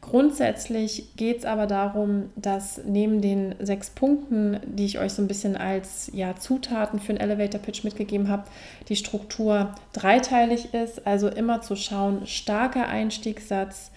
Grundsätzlich 0.00 1.16
geht 1.16 1.38
es 1.38 1.44
aber 1.44 1.66
darum, 1.66 2.30
dass 2.36 2.80
neben 2.86 3.20
den 3.20 3.54
sechs 3.58 3.90
Punkten, 3.90 4.58
die 4.64 4.86
ich 4.86 4.98
euch 4.98 5.12
so 5.12 5.20
ein 5.20 5.28
bisschen 5.28 5.56
als 5.56 6.10
ja, 6.14 6.36
Zutaten 6.36 7.00
für 7.00 7.10
einen 7.10 7.20
Elevator 7.20 7.60
Pitch 7.60 7.84
mitgegeben 7.84 8.28
habe, 8.28 8.44
die 8.88 8.96
Struktur 8.96 9.74
dreiteilig 9.92 10.72
ist. 10.72 11.06
Also 11.06 11.28
immer 11.28 11.60
zu 11.60 11.76
schauen, 11.76 12.26
starker 12.26 12.88
Einstiegssatz, 12.88 13.90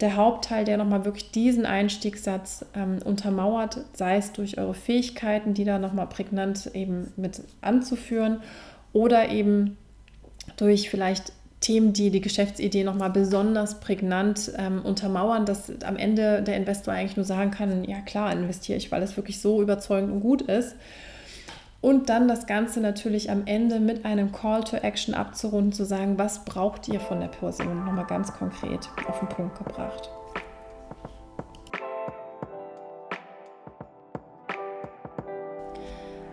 der 0.00 0.14
Hauptteil, 0.14 0.64
der 0.64 0.76
nochmal 0.76 1.04
wirklich 1.04 1.32
diesen 1.32 1.66
Einstiegssatz 1.66 2.64
ähm, 2.76 2.98
untermauert, 3.04 3.78
sei 3.94 4.18
es 4.18 4.32
durch 4.32 4.58
eure 4.58 4.74
Fähigkeiten, 4.74 5.54
die 5.54 5.64
da 5.64 5.80
nochmal 5.80 6.06
prägnant 6.06 6.70
eben 6.74 7.12
mit 7.16 7.42
anzuführen 7.62 8.42
oder 8.92 9.30
eben 9.30 9.76
durch 10.56 10.90
vielleicht 10.90 11.32
Themen, 11.60 11.92
die 11.92 12.10
die 12.10 12.20
Geschäftsidee 12.20 12.84
nochmal 12.84 13.10
besonders 13.10 13.80
prägnant 13.80 14.52
ähm, 14.56 14.80
untermauern, 14.84 15.44
dass 15.44 15.82
am 15.82 15.96
Ende 15.96 16.42
der 16.42 16.56
Investor 16.56 16.94
eigentlich 16.94 17.16
nur 17.16 17.26
sagen 17.26 17.50
kann, 17.50 17.84
ja 17.84 18.00
klar, 18.00 18.32
investiere 18.32 18.78
ich, 18.78 18.92
weil 18.92 19.02
es 19.02 19.16
wirklich 19.16 19.40
so 19.40 19.60
überzeugend 19.60 20.12
und 20.12 20.20
gut 20.20 20.42
ist. 20.42 20.76
Und 21.80 22.08
dann 22.08 22.26
das 22.26 22.46
Ganze 22.46 22.80
natürlich 22.80 23.30
am 23.30 23.42
Ende 23.46 23.78
mit 23.78 24.04
einem 24.04 24.32
Call 24.32 24.64
to 24.64 24.76
Action 24.76 25.14
abzurunden, 25.14 25.72
zu 25.72 25.84
sagen, 25.84 26.18
was 26.18 26.44
braucht 26.44 26.88
ihr 26.88 27.00
von 27.00 27.20
der 27.20 27.28
Person, 27.28 27.84
nochmal 27.84 28.06
ganz 28.06 28.32
konkret 28.32 28.88
auf 29.06 29.20
den 29.20 29.28
Punkt 29.28 29.58
gebracht. 29.58 30.10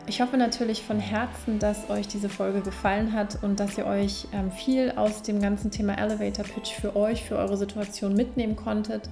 Ich 0.07 0.21
hoffe 0.21 0.37
natürlich 0.37 0.83
von 0.83 0.99
Herzen, 0.99 1.57
dass 1.57 1.89
euch 1.89 2.07
diese 2.07 2.29
Folge 2.29 2.61
gefallen 2.61 3.13
hat 3.13 3.41
und 3.41 3.59
dass 3.59 3.75
ihr 3.75 3.87
euch 3.87 4.27
ähm, 4.33 4.51
viel 4.51 4.93
aus 4.95 5.23
dem 5.23 5.41
ganzen 5.41 5.71
Thema 5.71 5.97
Elevator 5.97 6.45
Pitch 6.45 6.73
für 6.73 6.95
euch, 6.95 7.23
für 7.23 7.37
eure 7.37 7.57
Situation 7.57 8.13
mitnehmen 8.13 8.55
konntet. 8.55 9.09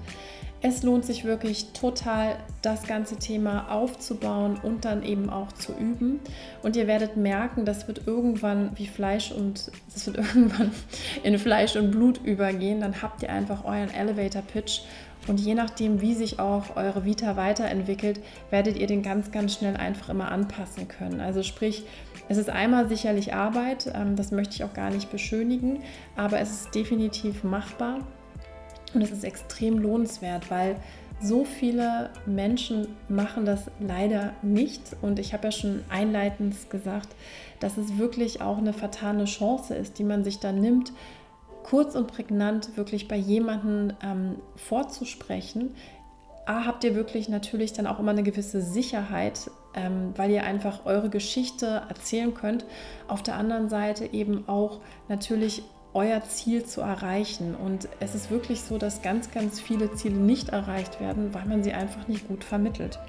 Es 0.66 0.82
lohnt 0.82 1.04
sich 1.04 1.26
wirklich 1.26 1.74
total, 1.74 2.38
das 2.62 2.88
ganze 2.88 3.18
Thema 3.18 3.70
aufzubauen 3.70 4.58
und 4.64 4.86
dann 4.86 5.04
eben 5.04 5.30
auch 5.30 5.52
zu 5.52 5.74
üben. 5.74 6.22
Und 6.62 6.78
ihr 6.78 6.88
werdet 6.88 7.18
merken, 7.18 7.66
das 7.66 7.90
wird 7.90 8.08
irgendwann 8.08 8.72
wie 8.76 8.88
Fleisch 8.88 9.34
und 9.34 9.70
das 9.94 10.08
wird 10.08 10.18
irgendwann 10.36 10.72
in 11.22 11.38
Fleisch 11.38 11.76
und 11.76 11.92
Blut 11.92 12.22
übergehen. 12.24 12.80
Dann 12.80 13.02
habt 13.02 13.22
ihr 13.24 13.30
einfach 13.30 13.66
euren 13.66 13.94
Elevator 13.94 14.42
Pitch. 14.42 14.84
Und 15.28 15.42
je 15.42 15.54
nachdem, 15.54 16.00
wie 16.00 16.14
sich 16.16 16.40
auch 16.40 16.78
eure 16.78 17.04
Vita 17.04 17.36
weiterentwickelt, 17.36 18.22
werdet 18.50 18.78
ihr 18.78 18.88
den 18.88 19.04
ganz, 19.04 19.32
ganz 19.32 19.56
schnell 19.56 19.76
einfach 19.76 20.08
immer 20.08 20.32
anpassen 20.32 20.88
können. 20.88 21.20
Also 21.20 21.44
sprich, 21.44 21.84
es 22.30 22.38
ist 22.38 22.50
einmal 22.50 22.88
sicherlich 22.88 23.34
Arbeit, 23.34 23.92
ähm, 23.94 24.16
das 24.16 24.32
möchte 24.32 24.56
ich 24.56 24.64
auch 24.64 24.74
gar 24.74 24.92
nicht 24.92 25.12
beschönigen, 25.12 25.82
aber 26.16 26.40
es 26.40 26.52
ist 26.52 26.76
definitiv 26.76 27.44
machbar. 27.44 28.00
Und 28.94 29.02
es 29.02 29.12
ist 29.12 29.24
extrem 29.24 29.78
lohnenswert, 29.80 30.52
weil 30.52 30.76
so 31.22 31.46
viele 31.46 32.10
Menschen 32.26 32.88
machen 33.08 33.46
das 33.46 33.72
leider 33.80 34.34
nicht. 34.42 34.82
Und 35.02 35.20
ich 35.20 35.34
habe 35.34 35.46
ja 35.46 35.52
schon 35.52 35.84
einleitend 35.90 36.70
gesagt, 36.70 37.10
dass 37.60 37.78
es 37.78 37.98
wirklich 37.98 38.42
auch 38.42 38.58
eine 38.58 38.74
vertane 38.74 39.26
Chance 39.26 39.76
ist, 39.76 40.00
die 40.00 40.04
man 40.04 40.24
sich 40.24 40.40
dann 40.40 40.60
nimmt, 40.60 40.92
kurz 41.64 41.96
und 41.96 42.08
prägnant 42.08 42.76
wirklich 42.76 43.08
bei 43.08 43.16
jemandem 43.16 43.96
ähm, 44.04 44.36
vorzusprechen. 44.58 45.74
A, 46.46 46.66
habt 46.66 46.84
ihr 46.84 46.94
wirklich 46.94 47.30
natürlich 47.30 47.72
dann 47.72 47.88
auch 47.88 48.00
immer 48.00 48.12
eine 48.12 48.24
gewisse 48.24 48.62
Sicherheit, 48.62 49.50
ähm, 49.76 50.12
weil 50.18 50.30
ihr 50.32 50.44
einfach 50.44 50.86
eure 50.86 51.10
Geschichte 51.10 51.84
erzählen 51.88 52.34
könnt. 52.34 52.66
Auf 53.08 53.24
der 53.24 53.36
anderen 53.36 53.70
Seite 53.70 54.12
eben 54.12 54.48
auch 54.50 54.82
natürlich 55.08 55.64
euer 55.94 56.24
Ziel 56.24 56.66
zu 56.66 56.82
erreichen. 56.82 57.56
Und 57.56 57.88
es 58.00 58.16
ist 58.16 58.32
wirklich 58.32 58.62
so, 58.62 58.78
dass 58.78 59.02
ganz, 59.02 59.32
ganz 59.32 59.60
viele 59.60 59.94
Ziele 59.94 60.16
nicht 60.16 60.50
erreicht 60.50 61.00
werden, 61.00 61.34
weil 61.34 61.46
man 61.46 61.64
sie 61.64 61.74
einfach 61.74 62.08
nicht 62.08 62.28
gut 62.28 62.44
vermittelt. 62.44 63.00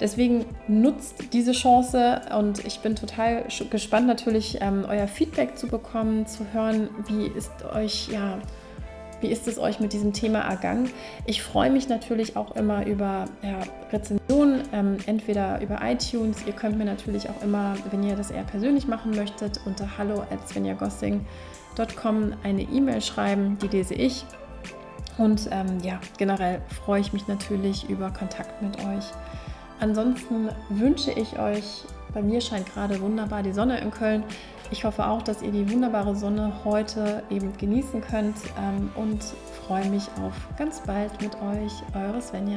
Deswegen 0.00 0.46
nutzt 0.66 1.32
diese 1.32 1.52
Chance 1.52 2.22
und 2.36 2.64
ich 2.64 2.80
bin 2.80 2.96
total 2.96 3.44
gespannt 3.70 4.06
natürlich 4.06 4.58
ähm, 4.60 4.84
euer 4.88 5.06
Feedback 5.06 5.56
zu 5.56 5.68
bekommen, 5.68 6.26
zu 6.26 6.44
hören, 6.52 6.88
wie 7.06 7.26
ist 7.26 7.52
euch 7.72 8.08
ja 8.08 8.38
wie 9.22 9.28
ist 9.28 9.46
es 9.46 9.58
euch 9.58 9.78
mit 9.78 9.92
diesem 9.92 10.12
Thema 10.12 10.40
ergangen? 10.40 10.90
Ich 11.26 11.42
freue 11.42 11.70
mich 11.70 11.88
natürlich 11.88 12.36
auch 12.36 12.56
immer 12.56 12.84
über 12.86 13.26
ja, 13.42 13.60
Rezensionen, 13.92 14.64
ähm, 14.72 14.96
entweder 15.06 15.60
über 15.60 15.78
iTunes. 15.80 16.38
Ihr 16.44 16.52
könnt 16.52 16.76
mir 16.76 16.84
natürlich 16.84 17.28
auch 17.30 17.40
immer, 17.40 17.76
wenn 17.92 18.02
ihr 18.02 18.16
das 18.16 18.32
eher 18.32 18.42
persönlich 18.42 18.88
machen 18.88 19.12
möchtet, 19.12 19.60
unter 19.64 19.96
hallo 19.96 20.22
at 20.22 20.40
Gmail.com 21.74 22.32
eine 22.42 22.62
E-Mail 22.62 23.00
schreiben, 23.00 23.58
die 23.58 23.68
lese 23.68 23.94
ich. 23.94 24.24
Und 25.18 25.48
ähm, 25.50 25.78
ja, 25.82 26.00
generell 26.16 26.62
freue 26.84 27.00
ich 27.00 27.12
mich 27.12 27.28
natürlich 27.28 27.88
über 27.88 28.10
Kontakt 28.10 28.62
mit 28.62 28.78
euch. 28.78 29.04
Ansonsten 29.80 30.48
wünsche 30.70 31.10
ich 31.12 31.38
euch, 31.38 31.82
bei 32.14 32.22
mir 32.22 32.40
scheint 32.40 32.72
gerade 32.72 33.00
wunderbar 33.00 33.42
die 33.42 33.52
Sonne 33.52 33.78
in 33.80 33.90
Köln. 33.90 34.24
Ich 34.70 34.84
hoffe 34.84 35.06
auch, 35.06 35.22
dass 35.22 35.42
ihr 35.42 35.50
die 35.50 35.70
wunderbare 35.70 36.16
Sonne 36.16 36.52
heute 36.64 37.22
eben 37.28 37.56
genießen 37.58 38.00
könnt 38.00 38.36
ähm, 38.58 38.90
und 38.94 39.22
freue 39.66 39.88
mich 39.90 40.04
auf 40.22 40.34
ganz 40.56 40.80
bald 40.80 41.20
mit 41.20 41.34
euch, 41.34 41.72
eure 41.94 42.22
Svenja. 42.22 42.56